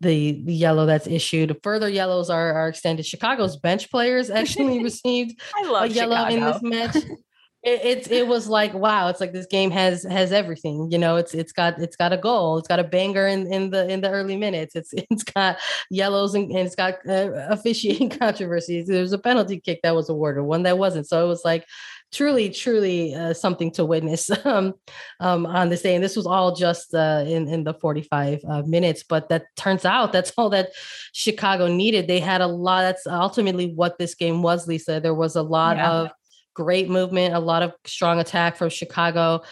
[0.00, 1.56] the, the yellow that's issued.
[1.62, 3.06] Further yellows are, are extended.
[3.06, 6.34] Chicago's bench players actually received a yellow Chicago.
[6.34, 6.96] in this match.
[7.64, 11.16] it, it's it was like wow it's like this game has has everything you know
[11.16, 14.00] it's it's got it's got a goal it's got a banger in in the in
[14.00, 15.56] the early minutes it's it's got
[15.90, 20.44] yellows and, and it's got uh, officiating controversies there's a penalty kick that was awarded
[20.44, 21.64] one that wasn't so it was like
[22.12, 24.74] truly truly uh, something to witness um,
[25.20, 28.62] um, on this day and this was all just uh, in in the 45 uh,
[28.62, 30.68] minutes but that turns out that's all that
[31.12, 35.34] chicago needed they had a lot that's ultimately what this game was lisa there was
[35.34, 35.90] a lot yeah.
[35.90, 36.10] of
[36.54, 39.42] great movement, a lot of strong attack from Chicago.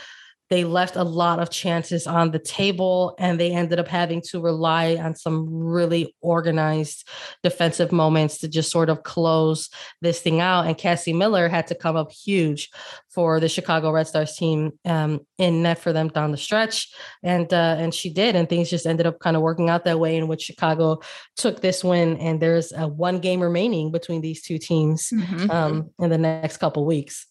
[0.53, 4.39] They left a lot of chances on the table and they ended up having to
[4.39, 7.09] rely on some really organized
[7.43, 9.71] defensive moments to just sort of close
[10.03, 10.67] this thing out.
[10.67, 12.69] And Cassie Miller had to come up huge
[13.09, 17.53] for the Chicago Red Stars team um, in net for them down the stretch, and
[17.53, 20.17] uh, and she did, and things just ended up kind of working out that way
[20.17, 21.01] in which Chicago
[21.37, 25.51] took this win, and there's a one game remaining between these two teams mm-hmm.
[25.51, 27.27] um, in the next couple weeks.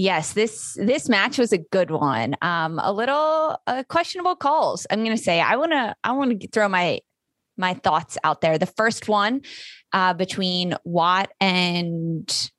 [0.00, 2.34] Yes, this this match was a good one.
[2.40, 4.86] Um, a little uh, questionable calls.
[4.90, 7.00] I'm going to say I want to I want to throw my
[7.58, 8.56] my thoughts out there.
[8.56, 9.42] The first one
[9.92, 12.50] uh, between Watt and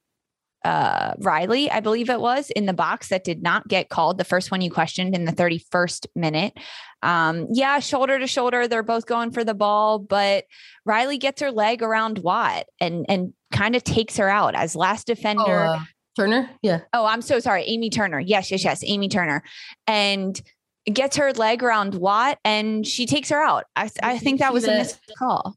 [0.64, 4.20] uh, Riley, I believe it was in the box that did not get called.
[4.20, 6.54] The first one you questioned in the 31st minute.
[7.02, 10.44] Um, yeah, shoulder to shoulder, they're both going for the ball, but
[10.86, 15.08] Riley gets her leg around Watt and and kind of takes her out as last
[15.08, 15.42] defender.
[15.66, 15.80] Oh, uh,
[16.22, 16.82] Turner, yeah.
[16.94, 18.20] Oh, I'm so sorry, Amy Turner.
[18.20, 19.44] Yes, yes, yes, Amy Turner,
[19.88, 20.40] and
[20.86, 23.66] gets her leg around Watt, and she takes her out.
[23.76, 25.56] I, I think that was a missed call.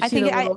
[0.00, 0.50] I think I,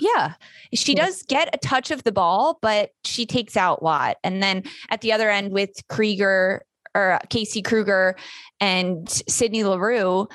[0.00, 0.34] yeah,
[0.74, 4.16] she does get a touch of the ball, but she takes out Watt.
[4.22, 6.62] And then at the other end with Krieger
[6.94, 8.16] or uh, Casey Krueger
[8.60, 10.28] and Sydney Leroux,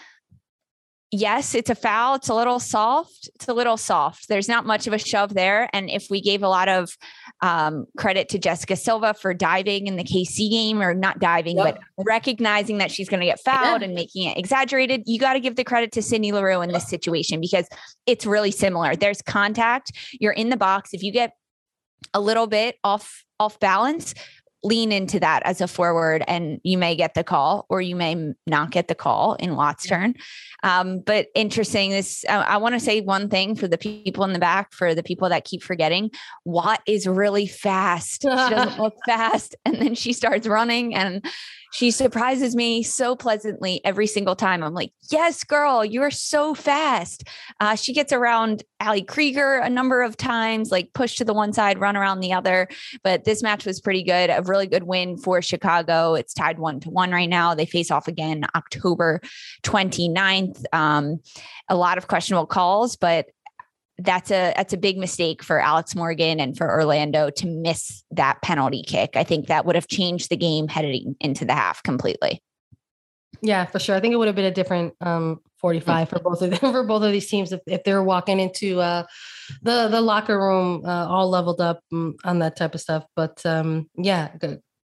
[1.14, 2.16] yes, it's a foul.
[2.16, 3.30] It's a little soft.
[3.36, 4.28] It's a little soft.
[4.28, 5.70] There's not much of a shove there.
[5.72, 6.98] And if we gave a lot of
[7.42, 11.76] um, credit to Jessica Silva for diving in the KC game, or not diving, yep.
[11.76, 13.86] but recognizing that she's going to get fouled yeah.
[13.86, 16.90] and making it exaggerated, you got to give the credit to Sydney Leroux in this
[16.90, 17.68] situation because
[18.08, 18.96] it's really similar.
[18.96, 19.92] There's contact.
[20.20, 20.94] You're in the box.
[20.94, 21.34] If you get
[22.14, 24.14] a little bit off off balance
[24.64, 28.34] lean into that as a forward and you may get the call or you may
[28.48, 30.16] not get the call in Watt's turn.
[30.64, 34.34] Um, but interesting this, I, I want to say one thing for the people in
[34.34, 36.12] the back, for the people that keep forgetting,
[36.46, 38.22] Watt is really fast.
[38.22, 39.56] She doesn't look fast.
[39.66, 41.26] And then she starts running and
[41.74, 44.64] she surprises me so pleasantly every single time.
[44.64, 47.24] I'm like, yes, girl, you are so fast.
[47.60, 51.52] Uh, she gets around Ali Krieger a number of times, like push to the one
[51.52, 52.68] side, run around the other.
[53.04, 54.30] But this match was pretty good.
[54.30, 56.14] A really good win for Chicago.
[56.14, 57.56] It's tied one to one right now.
[57.56, 59.20] They face off again October
[59.64, 60.66] 29th.
[60.74, 61.22] Um,
[61.70, 63.26] a lot of questionable calls, but
[64.04, 68.42] that's a that's a big mistake for Alex Morgan and for Orlando to miss that
[68.42, 69.16] penalty kick.
[69.16, 72.42] I think that would have changed the game heading into the half completely.
[73.42, 73.96] Yeah, for sure.
[73.96, 76.84] I think it would have been a different um, 45 for both of them for
[76.84, 79.04] both of these teams if, if they're walking into uh,
[79.62, 83.06] the the locker room uh, all leveled up mm, on that type of stuff.
[83.16, 84.32] But um, yeah,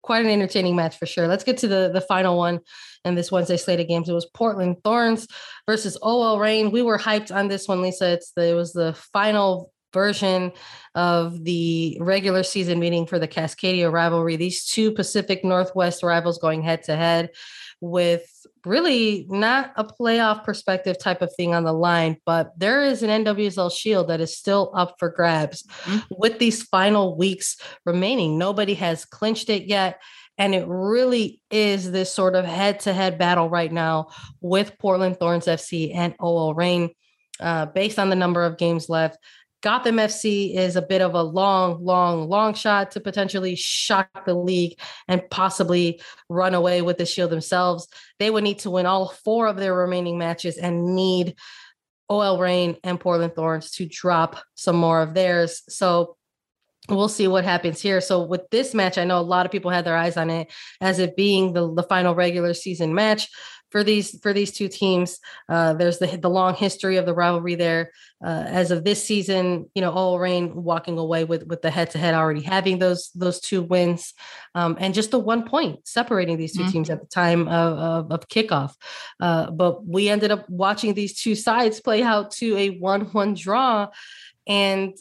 [0.02, 1.28] quite an entertaining match for sure.
[1.28, 2.61] Let's get to the the final one
[3.04, 4.08] and this Wednesday slate of games.
[4.08, 5.26] It was Portland Thorns
[5.66, 6.70] versus OL Reign.
[6.70, 8.12] We were hyped on this one, Lisa.
[8.12, 10.52] It's the, it was the final version
[10.94, 14.37] of the regular season meeting for the Cascadia rivalry.
[14.37, 17.30] These two Pacific Northwest rivals going head to head
[17.80, 18.26] with
[18.64, 23.24] really not a playoff perspective type of thing on the line, but there is an
[23.24, 25.98] NWSL shield that is still up for grabs mm-hmm.
[26.10, 28.38] with these final weeks remaining.
[28.38, 30.00] Nobody has clinched it yet.
[30.40, 34.10] And it really is this sort of head to head battle right now
[34.40, 36.90] with Portland Thorns FC and OL Reign.
[37.40, 39.16] Uh, based on the number of games left,
[39.60, 44.34] Gotham FC is a bit of a long, long, long shot to potentially shock the
[44.34, 44.78] league
[45.09, 47.88] and possibly run away with the Shield themselves.
[48.18, 51.34] They would need to win all four of their remaining matches and need
[52.09, 55.62] OL Reign and Portland Thorns to drop some more of theirs.
[55.68, 56.16] So
[56.88, 58.00] we'll see what happens here.
[58.00, 60.52] So with this match, I know a lot of people had their eyes on it
[60.80, 63.28] as it being the, the final regular season match
[63.70, 65.18] for these for these two teams.
[65.48, 67.92] Uh, there's the the long history of the rivalry there.
[68.24, 71.90] Uh, as of this season, you know, OL Reign walking away with with the head
[71.90, 74.14] to head already having those those two wins,
[74.54, 76.70] um, and just the one point separating these 2 mm-hmm.
[76.70, 78.74] teams at the time of, of, of kickoff.
[79.20, 83.34] Uh, but we ended up watching these two sides play out to a one one
[83.34, 83.88] draw,
[84.46, 84.96] and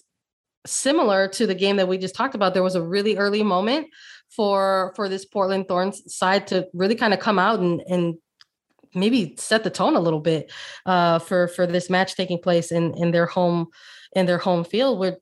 [0.65, 3.87] similar to the game that we just talked about, there was a really early moment
[4.29, 8.15] for for this Portland Thorns side to really kind of come out and and
[8.93, 10.51] maybe set the tone a little bit
[10.85, 13.67] uh, for for this match taking place in in their home
[14.15, 15.17] in their home field where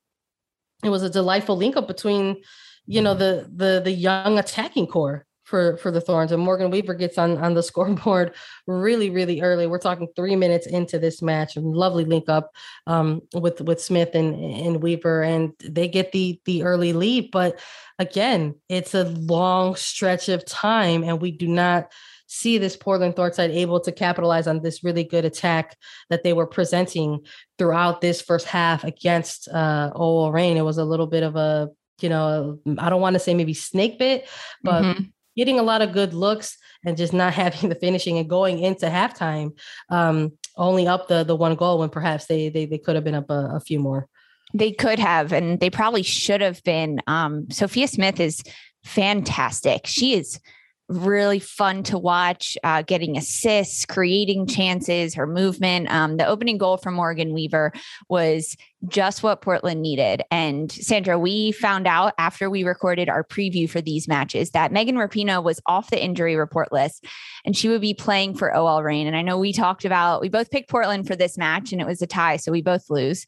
[0.84, 2.42] it was a delightful link up between
[2.86, 6.94] you know the the the young attacking core for for the Thorns and Morgan Weaver
[6.94, 8.34] gets on on the scoreboard
[8.66, 9.66] really really early.
[9.66, 11.56] We're talking three minutes into this match.
[11.56, 12.50] and Lovely link up
[12.86, 17.30] um, with with Smith and and Weaver, and they get the the early lead.
[17.30, 17.58] But
[17.98, 21.92] again, it's a long stretch of time, and we do not
[22.26, 25.76] see this Portland Thorns side able to capitalize on this really good attack
[26.10, 27.20] that they were presenting
[27.58, 30.56] throughout this first half against uh OL Reign.
[30.56, 31.70] It was a little bit of a,
[32.00, 34.28] you know, I don't want to say maybe snake bit,
[34.62, 35.04] but mm-hmm.
[35.36, 38.86] getting a lot of good looks and just not having the finishing and going into
[38.86, 39.56] halftime,
[39.90, 43.14] um, only up the the one goal when perhaps they they, they could have been
[43.14, 44.08] up a, a few more.
[44.54, 47.00] They could have, and they probably should have been.
[47.06, 48.42] Um, Sophia Smith is
[48.84, 49.86] fantastic.
[49.86, 50.40] She is
[50.88, 55.90] really fun to watch, uh, getting assists, creating chances, her movement.
[55.90, 57.72] Um, the opening goal from Morgan Weaver
[58.08, 58.56] was
[58.86, 60.22] just what Portland needed.
[60.30, 64.96] And Sandra, we found out after we recorded our preview for these matches that Megan
[64.96, 67.04] Rapinoe was off the injury report list
[67.44, 69.06] and she would be playing for OL Reign.
[69.06, 71.86] And I know we talked about, we both picked Portland for this match and it
[71.86, 73.26] was a tie, so we both lose.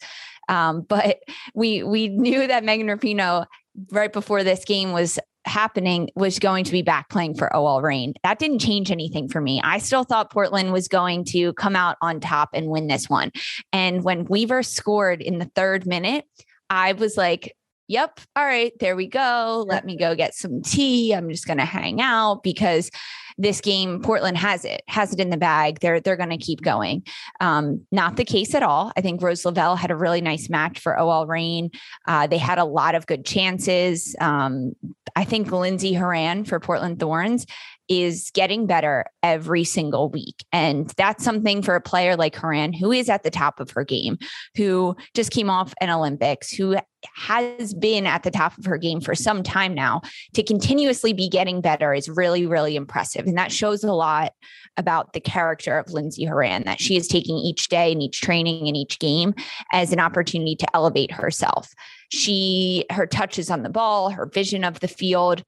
[0.48, 1.18] Um, but
[1.54, 3.46] we we knew that Megan Rapinoe
[3.90, 5.18] right before this game was
[5.48, 8.14] happening was going to be back playing for OL Reign.
[8.22, 9.60] That didn't change anything for me.
[9.64, 13.32] I still thought Portland was going to come out on top and win this one.
[13.72, 16.24] And when Weaver scored in the third minute,
[16.70, 17.56] I was like,
[17.88, 19.64] yep, all right, there we go.
[19.66, 21.12] Let me go get some tea.
[21.12, 22.90] I'm just going to hang out because
[23.38, 25.78] this game, Portland has it, has it in the bag.
[25.80, 27.04] They're they're going to keep going.
[27.40, 28.92] Um, not the case at all.
[28.96, 31.70] I think Rose Lavelle had a really nice match for OL Reign.
[32.06, 34.16] Uh, they had a lot of good chances.
[34.20, 34.72] Um,
[35.14, 37.46] I think Lindsey Horan for Portland Thorns
[37.88, 40.44] is getting better every single week.
[40.52, 43.84] And that's something for a player like Horan, who is at the top of her
[43.84, 44.18] game,
[44.56, 46.76] who just came off an Olympics, who
[47.14, 50.02] has been at the top of her game for some time now,
[50.34, 53.26] to continuously be getting better is really, really impressive.
[53.26, 54.32] And that shows a lot
[54.76, 58.68] about the character of Lindsey Horan, that she is taking each day and each training
[58.68, 59.34] and each game
[59.72, 61.68] as an opportunity to elevate herself.
[62.10, 65.42] She, her touches on the ball, her vision of the field,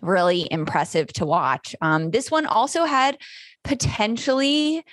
[0.00, 1.74] really impressive to watch.
[1.80, 3.18] Um, this one also had
[3.64, 4.84] potentially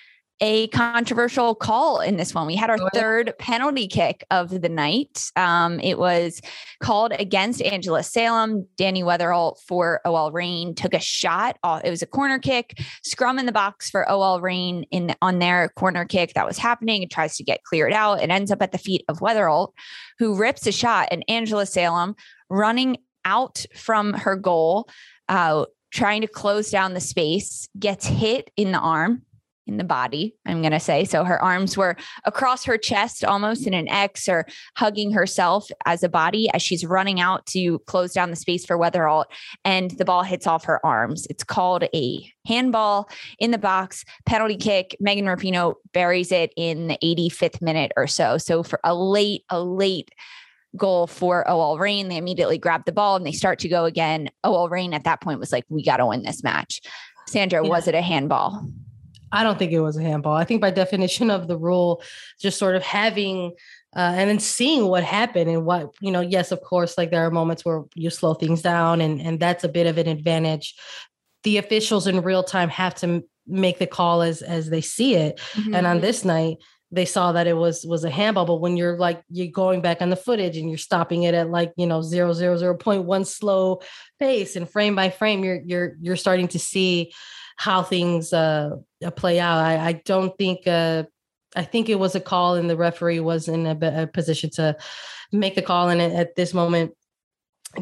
[0.41, 2.47] a controversial call in this one.
[2.47, 5.31] We had our third penalty kick of the night.
[5.37, 6.41] Um, it was
[6.81, 8.67] called against Angela Salem.
[8.77, 11.57] Dani Weatherholt for OL Reign took a shot.
[11.85, 15.69] It was a corner kick, scrum in the box for OL Reign in on their
[15.77, 17.03] corner kick that was happening.
[17.03, 18.21] It tries to get cleared out.
[18.21, 19.71] It ends up at the feet of Weatherholt,
[20.19, 22.15] who rips a shot, and Angela Salem
[22.49, 24.89] running out from her goal,
[25.29, 29.23] uh, trying to close down the space, gets hit in the arm,
[29.65, 31.05] in the body, I'm going to say.
[31.05, 31.95] So her arms were
[32.25, 34.45] across her chest, almost in an X, or
[34.75, 38.77] hugging herself as a body as she's running out to close down the space for
[38.77, 39.25] Weatherholt.
[39.63, 41.25] And the ball hits off her arms.
[41.29, 43.09] It's called a handball
[43.39, 44.97] in the box, penalty kick.
[44.99, 48.37] Megan Rapinoe buries it in the 85th minute or so.
[48.37, 50.09] So for a late, a late
[50.75, 52.07] goal for OL Reign.
[52.07, 54.29] They immediately grab the ball and they start to go again.
[54.43, 56.81] OL Reign at that point was like, we got to win this match.
[57.27, 57.69] Sandra, yeah.
[57.69, 58.67] was it a handball?
[59.31, 60.35] I don't think it was a handball.
[60.35, 62.03] I think by definition of the rule,
[62.39, 63.53] just sort of having
[63.95, 66.21] uh, and then seeing what happened and what you know.
[66.21, 69.63] Yes, of course, like there are moments where you slow things down, and and that's
[69.63, 70.75] a bit of an advantage.
[71.43, 75.39] The officials in real time have to make the call as as they see it.
[75.53, 75.75] Mm-hmm.
[75.75, 76.57] And on this night,
[76.93, 80.01] they saw that it was was a handball but when you're like you're going back
[80.01, 83.81] on the footage and you're stopping it at like you know 0 0 0.1 slow
[84.19, 87.11] pace and frame by frame you're you're you're starting to see
[87.57, 88.71] how things uh,
[89.05, 89.59] uh play out.
[89.59, 91.03] I, I don't think uh
[91.55, 94.75] i think it was a call and the referee was in a, a position to
[95.31, 96.93] make the call and at this moment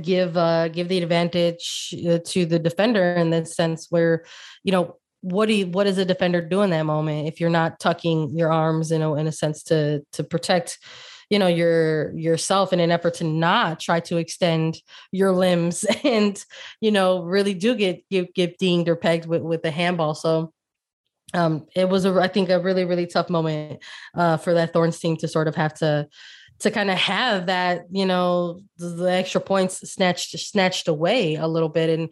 [0.01, 4.24] give uh give the advantage uh, to the defender in the sense where
[4.64, 7.49] you know what do you what does a defender do in that moment if you're
[7.49, 10.80] not tucking your arms in a in a sense to to protect
[11.30, 14.78] you know your yourself in an effort to not try to extend
[15.11, 16.43] your limbs and
[16.82, 20.13] you know really do get get, get dinged or pegged with with the handball.
[20.15, 20.53] So
[21.34, 23.82] um it was a i think a really really tough moment
[24.15, 26.05] uh for that thorns team to sort of have to
[26.61, 31.69] to kind of have that you know the extra points snatched snatched away a little
[31.69, 31.89] bit.
[31.89, 32.09] And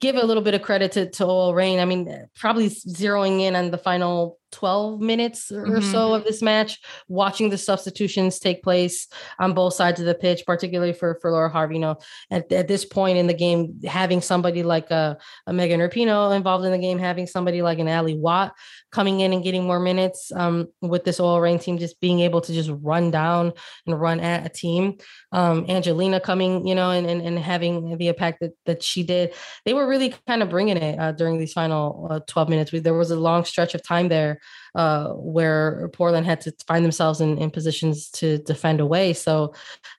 [0.00, 1.80] give a little bit of credit to, to OL Reign.
[1.80, 5.90] I mean, probably zeroing in on the final 12 minutes or mm-hmm.
[5.90, 6.78] so of this match,
[7.08, 11.50] watching the substitutions take place on both sides of the pitch, particularly for, for Laura
[11.50, 11.74] Harvey.
[11.74, 11.98] You know,
[12.30, 16.64] at, at this point in the game, having somebody like a, a Megan Rapinoe involved
[16.64, 18.52] in the game, having somebody like an Ally Watt
[18.92, 22.42] coming in and getting more minutes um, with this OL Reign team, just being able
[22.42, 23.52] to just run down
[23.86, 24.98] and run at a team.
[25.32, 29.32] Um, Angelina coming, you know, and, and, and having the impact that, that she did.
[29.64, 32.72] They were really kind of bringing it uh, during these final uh, 12 minutes.
[32.72, 34.40] We, there was a long stretch of time there
[34.74, 39.12] uh, where Portland had to find themselves in, in positions to defend away.
[39.12, 39.54] So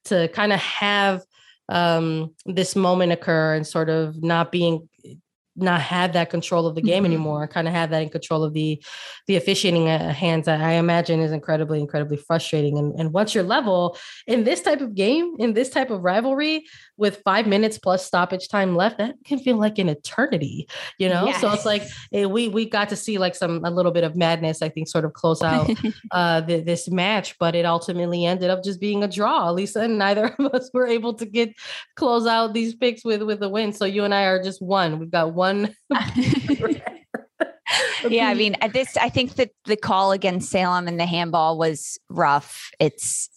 [0.06, 1.24] to kind of have
[1.70, 4.90] um, this moment occur and sort of not being
[5.56, 7.14] not have that control of the game mm-hmm.
[7.14, 8.82] anymore kind of have that in control of the
[9.28, 12.78] the officiating hands i imagine is incredibly incredibly frustrating.
[12.78, 16.66] And, and once you're level in this type of game in this type of rivalry
[16.98, 21.26] with five minutes plus stoppage time left that can feel like an eternity you know?
[21.26, 21.42] Yes.
[21.42, 21.84] so it's like
[22.14, 24.88] eh, we we got to see like some a little bit of madness i think
[24.88, 25.70] sort of close out
[26.12, 29.52] uh the, this match but it ultimately ended up just being a draw.
[29.52, 31.54] Lisa and neither of us were able to get
[31.96, 33.74] close out these picks with with the win.
[33.74, 35.00] So you and i are just one.
[35.00, 35.76] We've got one one.
[38.10, 41.58] yeah, I mean, at this, I think that the call against Salem and the handball
[41.58, 42.72] was rough.
[42.80, 43.30] It's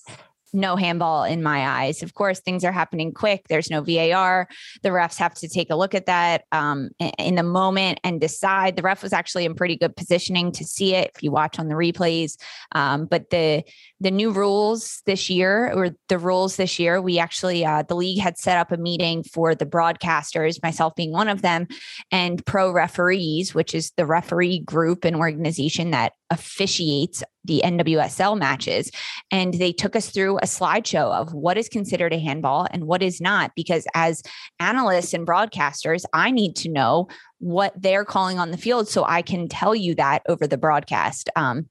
[0.57, 2.03] no handball in my eyes.
[2.03, 3.47] Of course, things are happening quick.
[3.49, 4.49] There's no VAR.
[4.83, 8.77] The refs have to take a look at that um, in the moment and decide.
[8.77, 11.69] The ref was actually in pretty good positioning to see it if you watch on
[11.69, 12.37] the replays.
[12.73, 13.63] Um, but the
[14.01, 18.21] the new rules this year, or the rules this year, we actually uh, the league
[18.21, 21.67] had set up a meeting for the broadcasters, myself being one of them,
[22.11, 28.91] and pro referees, which is the referee group and organization that officiates the NWSL matches.
[29.31, 33.03] And they took us through a slideshow of what is considered a handball and what
[33.03, 33.53] is not.
[33.55, 34.23] Because as
[34.61, 39.23] analysts and broadcasters, I need to know what they're calling on the field so I
[39.23, 41.31] can tell you that over the broadcast.
[41.37, 41.69] Um,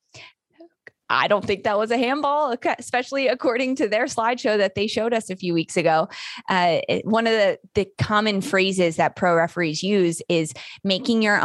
[1.09, 5.13] I don't think that was a handball, especially according to their slideshow that they showed
[5.13, 6.07] us a few weeks ago.
[6.49, 10.53] Uh, one of the, the common phrases that pro referees use is
[10.84, 11.39] making your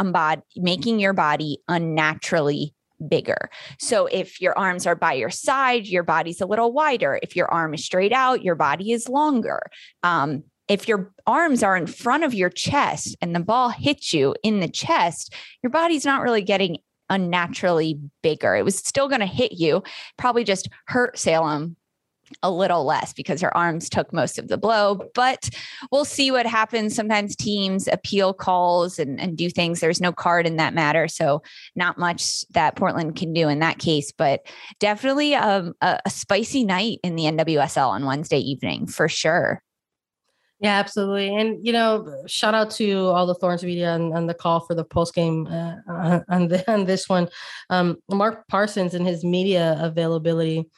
[0.55, 2.73] making your body unnaturally
[3.07, 3.49] bigger.
[3.79, 7.19] So if your arms are by your side, your body's a little wider.
[7.21, 9.61] If your arm is straight out, your body is longer.
[10.03, 14.35] Um, if your arms are in front of your chest and the ball hits you
[14.43, 16.77] in the chest, your body's not really getting
[17.09, 18.55] unnaturally bigger.
[18.55, 19.83] It was still going to hit you,
[20.17, 21.75] probably just hurt Salem
[22.43, 25.01] a little less because her arms took most of the blow.
[25.13, 25.49] But
[25.91, 26.95] we'll see what happens.
[26.95, 29.79] Sometimes teams appeal calls and, and do things.
[29.79, 31.07] There's no card in that matter.
[31.07, 31.41] So,
[31.75, 34.41] not much that Portland can do in that case, but
[34.79, 39.61] definitely um, a, a spicy night in the NWSL on Wednesday evening for sure.
[40.61, 41.35] Yeah, absolutely.
[41.35, 44.75] And, you know, shout out to all the Thorns media and, and the call for
[44.75, 45.77] the post game uh,
[46.29, 47.29] on, the, on this one.
[47.71, 50.69] Um, Mark Parsons and his media availability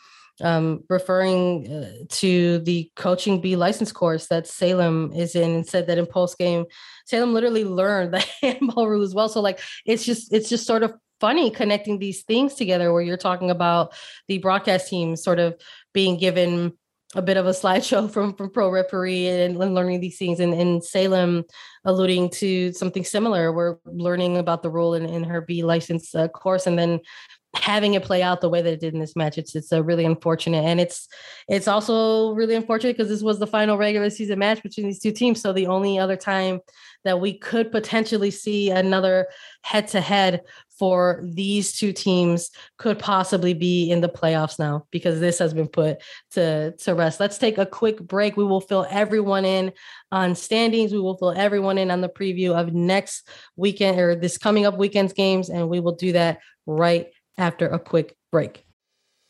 [0.41, 5.87] um, referring uh, to the coaching B license course that Salem is in and said
[5.87, 6.65] that in post game,
[7.05, 9.29] Salem literally learned the handball rule as well.
[9.29, 13.15] So like it's just it's just sort of funny connecting these things together where you're
[13.15, 13.93] talking about
[14.27, 15.55] the broadcast team sort of
[15.93, 16.73] being given
[17.15, 20.39] a bit of a slideshow from from pro referee and, and learning these things.
[20.39, 21.43] And, and Salem
[21.85, 23.51] alluding to something similar.
[23.51, 26.99] We're learning about the rule in, in her B license uh, course and then
[27.55, 29.37] having it play out the way that it did in this match.
[29.37, 30.63] It's it's a really unfortunate.
[30.63, 31.07] And it's
[31.47, 35.11] it's also really unfortunate because this was the final regular season match between these two
[35.11, 35.41] teams.
[35.41, 36.61] So the only other time
[37.03, 39.27] that we could potentially see another
[39.61, 40.41] head to head
[40.83, 45.69] for these two teams could possibly be in the playoffs now because this has been
[45.69, 47.21] put to to rest.
[47.21, 48.35] Let's take a quick break.
[48.35, 49.71] We will fill everyone in
[50.11, 50.91] on standings.
[50.91, 54.77] We will fill everyone in on the preview of next weekend or this coming up
[54.77, 57.07] weekend's games and we will do that right
[57.37, 58.65] after a quick break.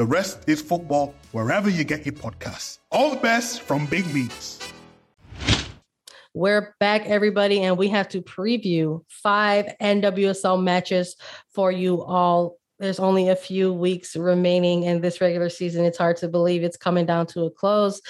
[0.00, 2.78] The rest is football wherever you get your podcasts.
[2.90, 4.58] All the best from Big Meats.
[6.32, 11.16] We're back, everybody, and we have to preview five NWSL matches
[11.50, 12.56] for you all.
[12.78, 15.84] There's only a few weeks remaining in this regular season.
[15.84, 18.00] It's hard to believe it's coming down to a close.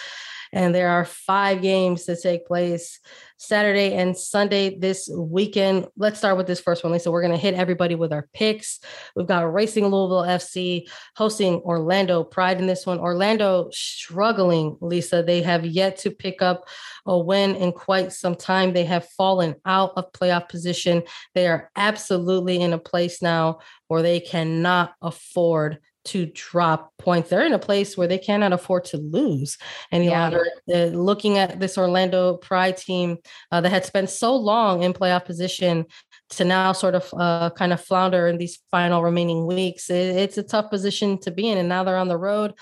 [0.53, 2.99] And there are five games to take place
[3.37, 5.87] Saturday and Sunday this weekend.
[5.97, 7.11] Let's start with this first one, Lisa.
[7.11, 8.81] We're going to hit everybody with our picks.
[9.17, 12.99] We've got Racing Louisville FC hosting Orlando Pride in this one.
[12.99, 15.23] Orlando struggling, Lisa.
[15.23, 16.69] They have yet to pick up
[17.07, 18.73] a win in quite some time.
[18.73, 21.05] They have fallen out of playoff position.
[21.35, 25.79] They are absolutely in a place now where they cannot afford
[26.11, 27.31] to drop points.
[27.31, 29.59] They're in a place where they cannot afford to lose
[29.91, 30.23] any yeah.
[30.23, 30.47] longer.
[30.73, 33.19] Uh, looking at this Orlando Pride team
[33.53, 35.87] uh, that had spent so long in playoff position
[36.31, 40.39] to now sort of uh, kind of flounder in these final remaining weeks, it, it's
[40.39, 41.59] a tough position to be in.
[41.59, 42.55] And now they're on the road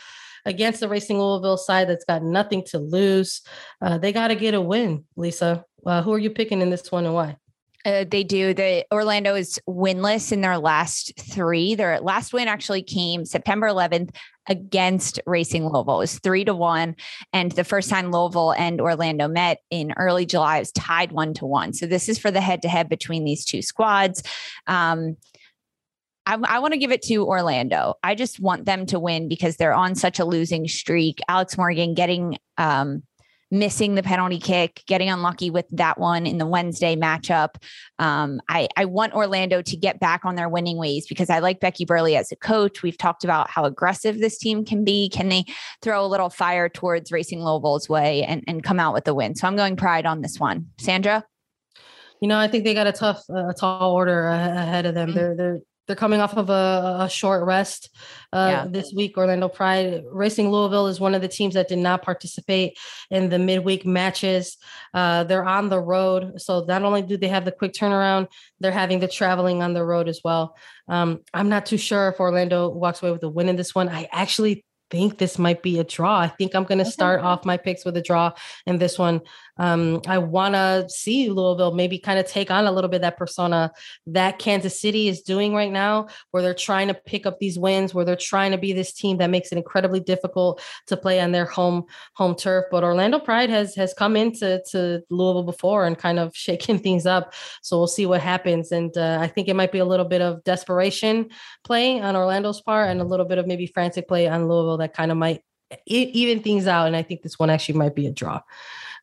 [0.44, 3.42] against the Racing Louisville side that's got nothing to lose.
[3.82, 5.64] Uh, they got to get a win, Lisa.
[5.86, 7.36] Uh, who are you picking in this one and why?
[7.84, 8.52] Uh, they do.
[8.54, 11.74] The Orlando is winless in their last three.
[11.74, 14.10] Their last win actually came September 11th
[14.48, 15.96] against Racing Louisville.
[15.96, 16.96] It was three to one.
[17.32, 21.34] And the first time Louisville and Orlando met in early July, it was tied one
[21.34, 21.72] to one.
[21.72, 24.22] So this is for the head to head between these two squads.
[24.66, 25.16] Um,
[26.26, 27.94] I, I want to give it to Orlando.
[28.02, 31.20] I just want them to win because they're on such a losing streak.
[31.28, 33.02] Alex Morgan getting um,
[33.50, 37.56] missing the penalty kick, getting unlucky with that one in the Wednesday matchup.
[37.98, 41.60] Um, I, I want Orlando to get back on their winning ways because I like
[41.60, 42.82] Becky Burleigh as a coach.
[42.82, 45.08] We've talked about how aggressive this team can be.
[45.08, 45.44] Can they
[45.82, 49.34] throw a little fire towards Racing Louisville's way and, and come out with the win?
[49.34, 50.66] So I'm going pride on this one.
[50.78, 51.24] Sandra?
[52.20, 55.10] You know, I think they got a tough, a tall order ahead of them.
[55.10, 55.18] Mm-hmm.
[55.18, 57.88] They're they're they're coming off of a, a short rest
[58.32, 58.66] uh, yeah.
[58.68, 59.16] this week.
[59.16, 62.78] Orlando Pride Racing Louisville is one of the teams that did not participate
[63.10, 64.58] in the midweek matches.
[64.92, 68.28] Uh, they're on the road, so not only do they have the quick turnaround,
[68.60, 70.54] they're having the traveling on the road as well.
[70.88, 73.88] Um, I'm not too sure if Orlando walks away with a win in this one.
[73.88, 76.18] I actually think this might be a draw.
[76.20, 78.32] I think I'm going to start off my picks with a draw
[78.66, 79.20] in this one.
[79.58, 83.18] Um, I want to see Louisville maybe kind of take on a little bit that
[83.18, 83.72] persona
[84.06, 87.92] that Kansas City is doing right now, where they're trying to pick up these wins,
[87.92, 91.32] where they're trying to be this team that makes it incredibly difficult to play on
[91.32, 91.84] their home
[92.14, 92.66] home turf.
[92.70, 97.06] But Orlando Pride has has come into to Louisville before and kind of shaken things
[97.06, 97.34] up.
[97.62, 98.70] So we'll see what happens.
[98.70, 101.30] And uh, I think it might be a little bit of desperation
[101.64, 104.94] play on Orlando's part and a little bit of maybe frantic play on Louisville that
[104.94, 105.42] kind of might
[105.86, 106.86] even things out.
[106.86, 108.40] And I think this one actually might be a draw.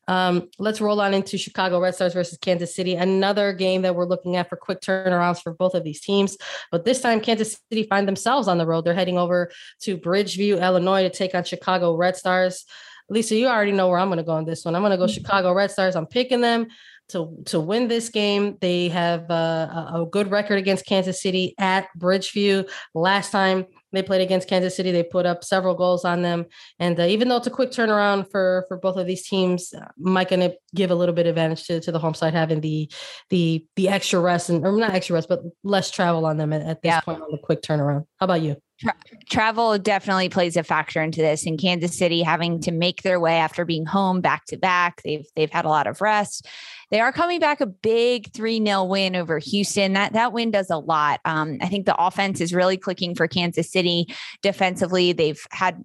[0.07, 4.05] Um, let's roll on into Chicago Red Stars versus Kansas City, another game that we're
[4.05, 6.38] looking at for quick turnarounds for both of these teams.
[6.71, 8.86] But this time, Kansas City find themselves on the road.
[8.86, 9.51] They're heading over
[9.82, 12.65] to Bridgeview, Illinois to take on Chicago Red Stars.
[13.09, 14.76] Lisa, you already know where I'm going to go on this one.
[14.76, 15.13] I'm going to go mm-hmm.
[15.13, 15.95] Chicago Red Stars.
[15.95, 16.67] I'm picking them
[17.09, 18.57] to to win this game.
[18.61, 22.69] They have uh, a good record against Kansas City at Bridgeview.
[22.93, 24.91] Last time they played against Kansas City.
[24.91, 26.45] They put up several goals on them,
[26.79, 29.85] and uh, even though it's a quick turnaround for for both of these teams, uh,
[29.97, 32.61] Mike going to give a little bit of advantage to, to the home side having
[32.61, 32.91] the
[33.29, 36.61] the the extra rest and or not extra rest, but less travel on them at,
[36.61, 37.01] at this yeah.
[37.01, 38.05] point on the quick turnaround.
[38.17, 38.57] How about you?
[38.79, 38.95] Tra-
[39.29, 41.45] travel definitely plays a factor into this.
[41.45, 45.25] In Kansas City, having to make their way after being home back to back, they've
[45.35, 46.47] they've had a lot of rest.
[46.91, 49.93] They are coming back a big 3 0 win over Houston.
[49.93, 51.19] That that win does a lot.
[51.25, 54.07] Um, I think the offense is really clicking for Kansas City
[54.41, 55.13] defensively.
[55.13, 55.83] They've had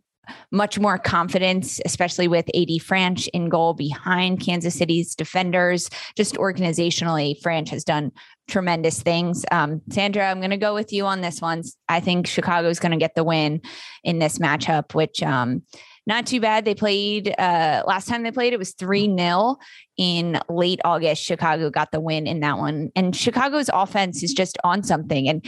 [0.51, 5.91] much more confidence, especially with AD Franch in goal behind Kansas City's defenders.
[6.17, 8.13] Just organizationally, Franch has done
[8.49, 9.45] tremendous things.
[9.51, 11.63] Um, Sandra, I'm going to go with you on this one.
[11.89, 13.61] I think Chicago is going to get the win
[14.05, 15.63] in this matchup, which um,
[16.11, 16.65] not too bad.
[16.65, 19.57] They played uh, last time they played, it was 3 0
[19.97, 21.23] in late August.
[21.23, 22.91] Chicago got the win in that one.
[22.97, 25.29] And Chicago's offense is just on something.
[25.29, 25.47] And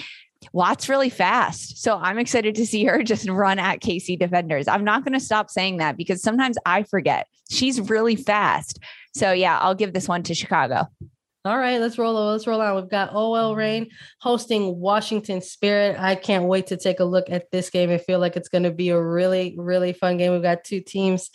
[0.52, 1.82] Watt's really fast.
[1.82, 4.68] So I'm excited to see her just run at KC defenders.
[4.68, 7.26] I'm not going to stop saying that because sometimes I forget.
[7.50, 8.78] She's really fast.
[9.14, 10.86] So yeah, I'll give this one to Chicago.
[11.45, 12.14] All right, let's roll.
[12.14, 12.76] Let's roll on.
[12.76, 13.88] We've got OL Reign
[14.20, 15.97] hosting Washington Spirit.
[15.99, 17.90] I can't wait to take a look at this game.
[17.90, 20.32] I feel like it's going to be a really, really fun game.
[20.32, 21.30] We've got two teams.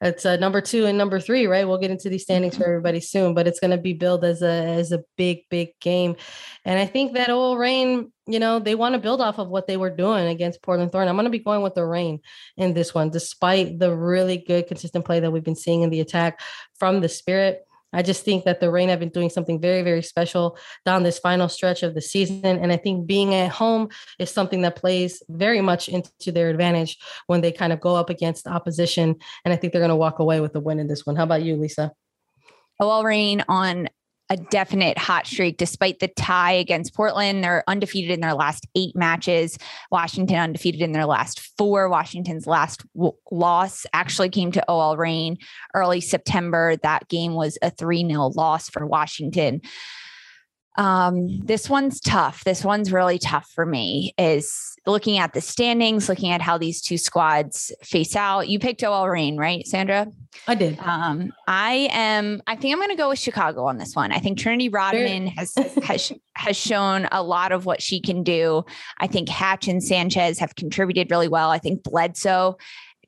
[0.00, 1.68] It's uh, number two and number three, right?
[1.68, 4.42] We'll get into these standings for everybody soon, but it's going to be billed as
[4.42, 6.16] a as a big, big game.
[6.64, 9.68] And I think that OL Reign, you know, they want to build off of what
[9.68, 11.06] they were doing against Portland Thorn.
[11.06, 12.18] I'm going to be going with the Reign
[12.56, 16.00] in this one, despite the really good, consistent play that we've been seeing in the
[16.00, 16.40] attack
[16.76, 17.63] from the Spirit.
[17.94, 21.18] I just think that the Reign have been doing something very, very special down this
[21.18, 22.44] final stretch of the season.
[22.44, 23.88] And I think being at home
[24.18, 28.10] is something that plays very much into their advantage when they kind of go up
[28.10, 29.16] against opposition.
[29.44, 31.16] And I think they're going to walk away with the win in this one.
[31.16, 31.92] How about you, Lisa?
[32.80, 33.88] OL Reign on
[34.34, 37.44] a definite hot streak despite the tie against Portland.
[37.44, 39.56] They're undefeated in their last eight matches.
[39.92, 41.88] Washington undefeated in their last four.
[41.88, 45.38] Washington's last w- loss actually came to OL Reign
[45.72, 46.76] early September.
[46.82, 49.60] That game was a 3 0 loss for Washington.
[50.76, 52.44] Um, this one's tough.
[52.44, 54.14] This one's really tough for me.
[54.18, 58.48] Is looking at the standings, looking at how these two squads face out.
[58.48, 60.08] You picked OL Reign, right, Sandra?
[60.46, 60.78] I did.
[60.80, 62.42] Um, I am.
[62.46, 64.12] I think I'm going to go with Chicago on this one.
[64.12, 68.64] I think Trinity Rodman has has has shown a lot of what she can do.
[68.98, 71.50] I think Hatch and Sanchez have contributed really well.
[71.50, 72.58] I think Bledsoe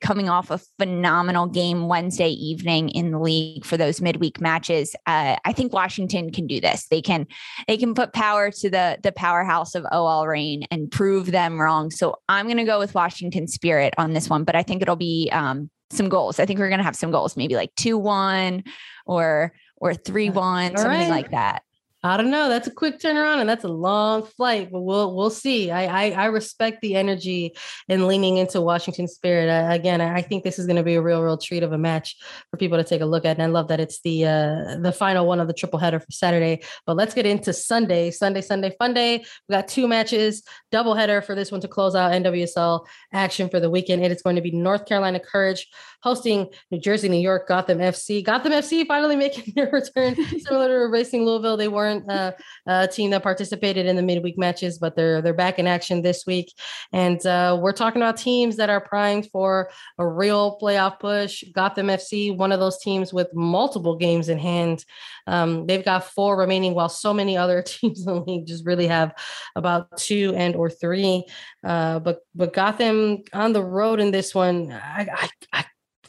[0.00, 4.94] coming off a phenomenal game Wednesday evening in the league for those midweek matches.
[5.06, 6.86] Uh, I think Washington can do this.
[6.88, 7.26] They can
[7.66, 11.90] they can put power to the the powerhouse of OL Reign and prove them wrong.
[11.90, 14.96] So I'm going to go with Washington Spirit on this one, but I think it'll
[14.96, 16.40] be um, some goals.
[16.40, 18.64] I think we're going to have some goals, maybe like two one
[19.06, 21.10] or or three one, something right.
[21.10, 21.62] like that.
[22.06, 22.48] I don't know.
[22.48, 25.70] That's a quick turnaround and that's a long flight, but we'll we'll see.
[25.70, 27.54] I I, I respect the energy
[27.88, 29.48] and leaning into Washington Spirit.
[29.48, 31.78] Uh, again, I think this is going to be a real real treat of a
[31.78, 32.16] match
[32.50, 33.36] for people to take a look at.
[33.36, 36.10] And I love that it's the uh, the final one of the triple header for
[36.10, 36.62] Saturday.
[36.86, 39.24] But let's get into Sunday, Sunday, Sunday, fun day.
[39.48, 43.60] We got two matches, double header for this one to close out NWSL action for
[43.60, 44.04] the weekend.
[44.04, 45.66] It is going to be North Carolina Courage
[46.06, 48.24] hosting New Jersey, New York, Gotham FC.
[48.24, 51.56] Gotham FC finally making their return, similar to Racing Louisville.
[51.56, 52.30] They weren't uh,
[52.64, 56.24] a team that participated in the midweek matches, but they're they're back in action this
[56.24, 56.52] week.
[56.92, 61.42] And uh, we're talking about teams that are primed for a real playoff push.
[61.52, 64.84] Gotham FC, one of those teams with multiple games in hand.
[65.26, 68.86] Um, they've got four remaining, while so many other teams in the league just really
[68.86, 69.12] have
[69.56, 71.24] about two and or three.
[71.64, 75.64] Uh, but but Gotham on the road in this one, I, I, I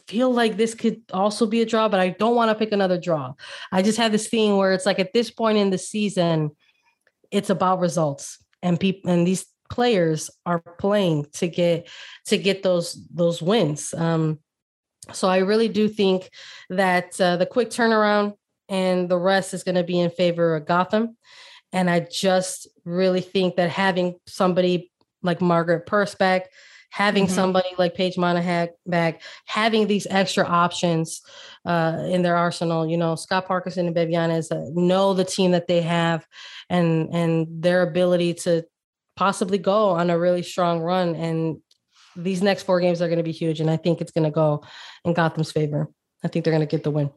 [0.08, 2.98] feel like this could also be a draw, but I don't want to pick another
[2.98, 3.34] draw.
[3.70, 6.50] I just have this thing where it's like at this point in the season,
[7.30, 11.88] it's about results and people and these players are playing to get
[12.26, 13.92] to get those those wins.
[13.94, 14.38] Um,
[15.12, 16.30] so I really do think
[16.70, 18.34] that uh, the quick turnaround
[18.68, 21.16] and the rest is going to be in favor of Gotham.
[21.72, 24.90] And I just really think that having somebody
[25.22, 26.42] like Margaret Perspeck,
[26.90, 27.34] having mm-hmm.
[27.34, 31.20] somebody like Paige Monaghan back, having these extra options
[31.64, 32.86] uh, in their arsenal.
[32.86, 36.26] You know, Scott Parkinson and Bev Yanez uh, know the team that they have
[36.70, 38.64] and and their ability to
[39.16, 41.14] possibly go on a really strong run.
[41.14, 41.58] And
[42.16, 43.60] these next four games are going to be huge.
[43.60, 44.64] And I think it's going to go
[45.04, 45.88] in Gotham's favor.
[46.24, 47.10] I think they're going to get the win.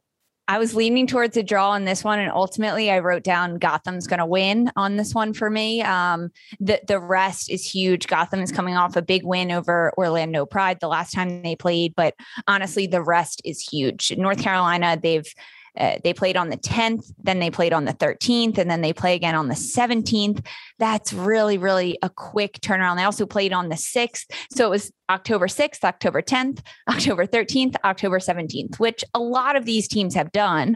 [0.51, 4.05] I was leaning towards a draw on this one, and ultimately I wrote down Gotham's
[4.05, 5.81] going to win on this one for me.
[5.81, 6.29] Um,
[6.59, 8.07] the the rest is huge.
[8.07, 11.95] Gotham is coming off a big win over Orlando Pride the last time they played,
[11.95, 12.15] but
[12.49, 14.11] honestly, the rest is huge.
[14.17, 15.33] North Carolina, they've
[15.78, 18.93] uh, they played on the 10th, then they played on the 13th, and then they
[18.93, 20.45] play again on the 17th.
[20.80, 22.97] That's really, really a quick turnaround.
[22.97, 24.26] They also played on the 6th.
[24.51, 29.65] So it was October 6th, October 10th, October 13th, October 17th, which a lot of
[29.65, 30.76] these teams have done.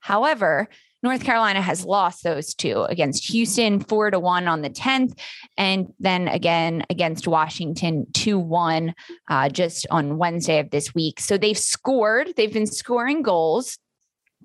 [0.00, 0.68] However,
[1.02, 5.18] North Carolina has lost those two against Houston, four to one on the 10th,
[5.56, 8.94] and then again against Washington, 2 1
[9.28, 11.20] uh, just on Wednesday of this week.
[11.20, 13.78] So they've scored, they've been scoring goals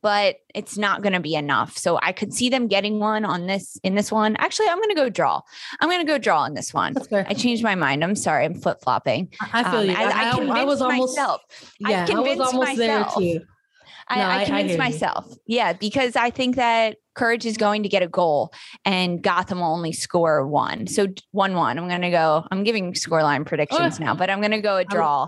[0.02, 1.78] but it's not going to be enough.
[1.78, 4.36] So I could see them getting one on this in this one.
[4.38, 5.42] Actually, I'm going to go draw.
[5.80, 6.96] I'm going to go draw on this one.
[7.12, 8.04] I changed my mind.
[8.04, 8.46] I'm sorry.
[8.46, 9.32] I'm flip flopping.
[9.54, 9.96] I feel um, you.
[9.96, 11.42] I, I, I, I was almost myself.
[11.80, 13.16] Yeah, I, convinced I was almost myself.
[13.16, 13.46] there too.
[14.10, 15.26] No, I, I, convinced myself.
[15.30, 15.58] You.
[15.58, 19.68] Yeah, because I think that Courage is going to get a goal and Gotham will
[19.68, 20.88] only score one.
[20.88, 21.78] So 1 1.
[21.78, 22.46] I'm going to go.
[22.52, 25.24] I'm giving scoreline predictions oh, now, but I'm going to go a draw.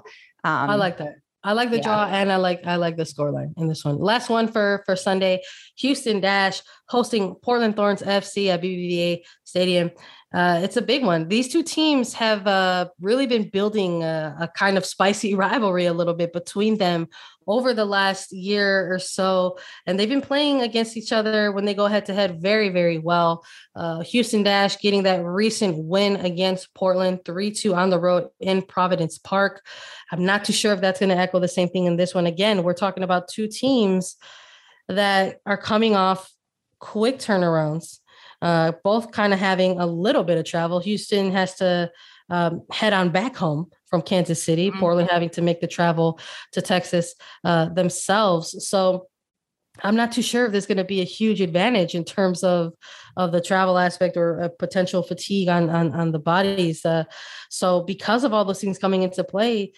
[0.46, 1.16] Um, I like that.
[1.44, 1.84] I like the yeah.
[1.84, 3.98] draw and I like I like the scoreline in this one.
[3.98, 5.42] Last one for for Sunday,
[5.78, 9.92] Houston Dash hosting Portland Thorns FC at BBVA Stadium.
[10.34, 11.28] Uh, it's a big one.
[11.28, 15.94] These two teams have uh, really been building a, a, kind of spicy rivalry a
[15.94, 17.08] little bit between them
[17.46, 19.60] over the last year or so.
[19.86, 22.98] And they've been playing against each other when they go head to head very, very
[22.98, 23.46] well.
[23.76, 28.64] Uh, Houston Dash getting that recent win against Portland 3 2 on the road in
[28.64, 29.64] Providence Park.
[30.12, 32.26] I'm not too sure if that's going to echo the same thing in this one.
[32.26, 34.16] Again, we're talking about two teams
[34.88, 36.32] that are coming off
[36.80, 38.00] quick turnarounds
[38.44, 40.80] uh, both kind of having a little bit of travel.
[40.80, 41.90] Houston has to
[42.30, 44.80] um, head on back home from Kansas City, mm-hmm.
[44.80, 46.20] Portland having to make the travel
[46.52, 47.16] to Texas
[47.46, 48.68] uh, themselves.
[48.68, 49.08] So
[49.82, 52.74] I'm not too sure if there's going to be a huge advantage in terms of
[53.16, 56.86] of the travel aspect or a potential fatigue on on, on the bodies.
[56.86, 57.06] Uh,
[57.50, 59.72] so because of all those things coming into play,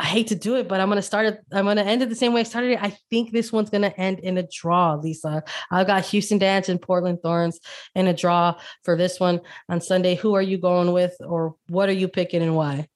[0.00, 1.40] I hate to do it, but I'm gonna start it.
[1.52, 2.82] I'm gonna end it the same way I started it.
[2.82, 5.44] I think this one's gonna end in a draw, Lisa.
[5.70, 7.60] I've got Houston Dash and Portland Thorns
[7.94, 10.14] in a draw for this one on Sunday.
[10.14, 12.88] Who are you going with, or what are you picking and why?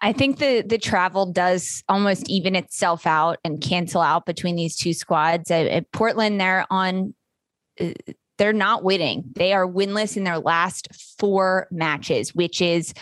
[0.00, 4.76] I think the the travel does almost even itself out and cancel out between these
[4.76, 5.50] two squads.
[5.50, 7.12] At, at Portland, they're on.
[7.80, 7.90] Uh,
[8.38, 9.24] they're not winning.
[9.34, 10.88] They are winless in their last
[11.18, 12.94] four matches, which is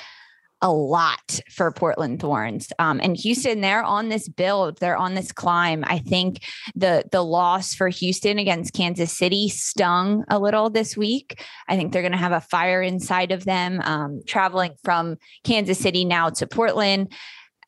[0.63, 2.73] a lot for Portland Thorns.
[2.79, 5.85] Um, and Houston, they're on this build, they're on this climb.
[5.87, 6.45] I think
[6.75, 11.43] the the loss for Houston against Kansas City stung a little this week.
[11.69, 13.81] I think they're going to have a fire inside of them.
[13.83, 17.13] Um, traveling from Kansas City now to Portland.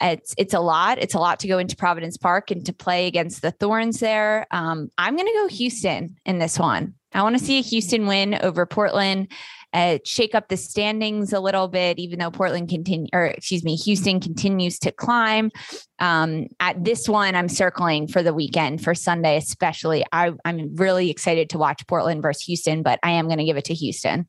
[0.01, 0.99] It's it's a lot.
[0.99, 4.47] It's a lot to go into Providence Park and to play against the Thorns there.
[4.51, 6.95] Um, I'm going to go Houston in this one.
[7.15, 9.31] I want to see a Houston win over Portland
[9.73, 13.77] uh, shake up the standings a little bit, even though Portland continue or excuse me,
[13.77, 15.51] Houston continues to climb.
[15.99, 20.05] Um, at this one, I'm circling for the weekend for Sunday, especially.
[20.13, 23.57] I, I'm really excited to watch Portland versus Houston, but I am going to give
[23.57, 24.29] it to Houston.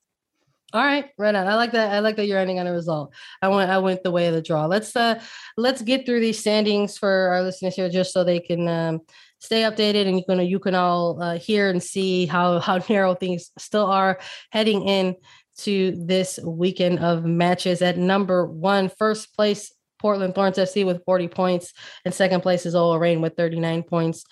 [0.73, 1.47] All right, right on.
[1.47, 1.91] I like that.
[1.91, 3.13] I like that you're ending on a result.
[3.43, 3.69] I went.
[3.69, 4.65] I went the way of the draw.
[4.65, 5.21] Let's uh,
[5.55, 9.01] let's get through these standings for our listeners here, just so they can um,
[9.43, 13.13] stay updated and you can you can all uh, hear and see how how narrow
[13.13, 14.19] things still are
[14.51, 15.15] heading in
[15.57, 17.81] to this weekend of matches.
[17.81, 21.73] At number one first place portland thorns fc with 40 points
[22.03, 24.23] and second place is ol reign with 39 points.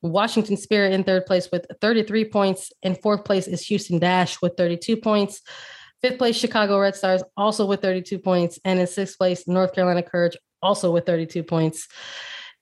[0.00, 4.54] Washington spirit in third place with 33 points and fourth place is houston dash with
[4.56, 5.42] 32 points.
[6.00, 10.02] Fifth place chicago red stars also with 32 points and in sixth place north carolina
[10.02, 11.86] courage also with 32 points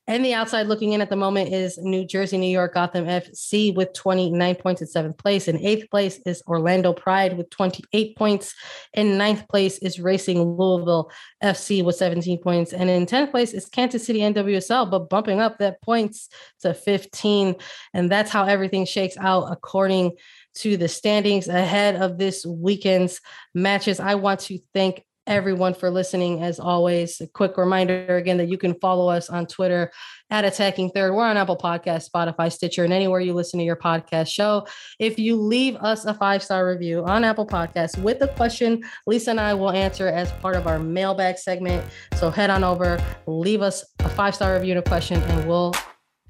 [0.09, 3.73] and the outside looking in at the moment is New Jersey, New York, Gotham FC
[3.75, 5.47] with 29 points in seventh place.
[5.47, 8.55] In eighth place is Orlando Pride with 28 points.
[8.95, 11.11] In ninth place is Racing Louisville
[11.43, 12.73] FC with 17 points.
[12.73, 16.29] And in 10th place is Kansas City NWSL, but bumping up that points
[16.63, 17.55] to 15.
[17.95, 20.17] And that's how everything shakes out according
[20.55, 23.21] to the standings ahead of this weekend's
[23.55, 24.01] matches.
[24.01, 26.43] I want to thank everyone for listening.
[26.43, 29.93] As always, a quick reminder again that you can follow us on Twitter
[30.31, 31.13] at Attacking Third.
[31.13, 34.67] We're on Apple Podcast, Spotify, Stitcher, and anywhere you listen to your podcast show.
[34.99, 39.31] If you leave us a five star review on Apple Podcasts with a question, Lisa
[39.31, 41.85] and I will answer as part of our mailbag segment.
[42.17, 45.75] So head on over, leave us a five star review and a question, and we'll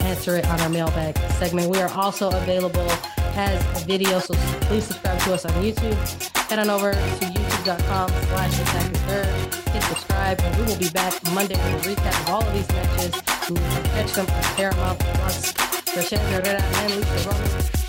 [0.01, 1.71] answer it on our mailbag segment.
[1.71, 2.91] We are also available
[3.35, 5.95] as a video, so please subscribe to us on YouTube.
[6.51, 9.73] Head on over to youtube.com slash attack.
[9.73, 12.69] Hit subscribe, and we will be back Monday with a recap of all of these
[12.69, 13.15] matches.
[13.49, 15.55] You can catch them on Paramount Plus.
[15.97, 17.82] Rachel Herrera and Lisa Roman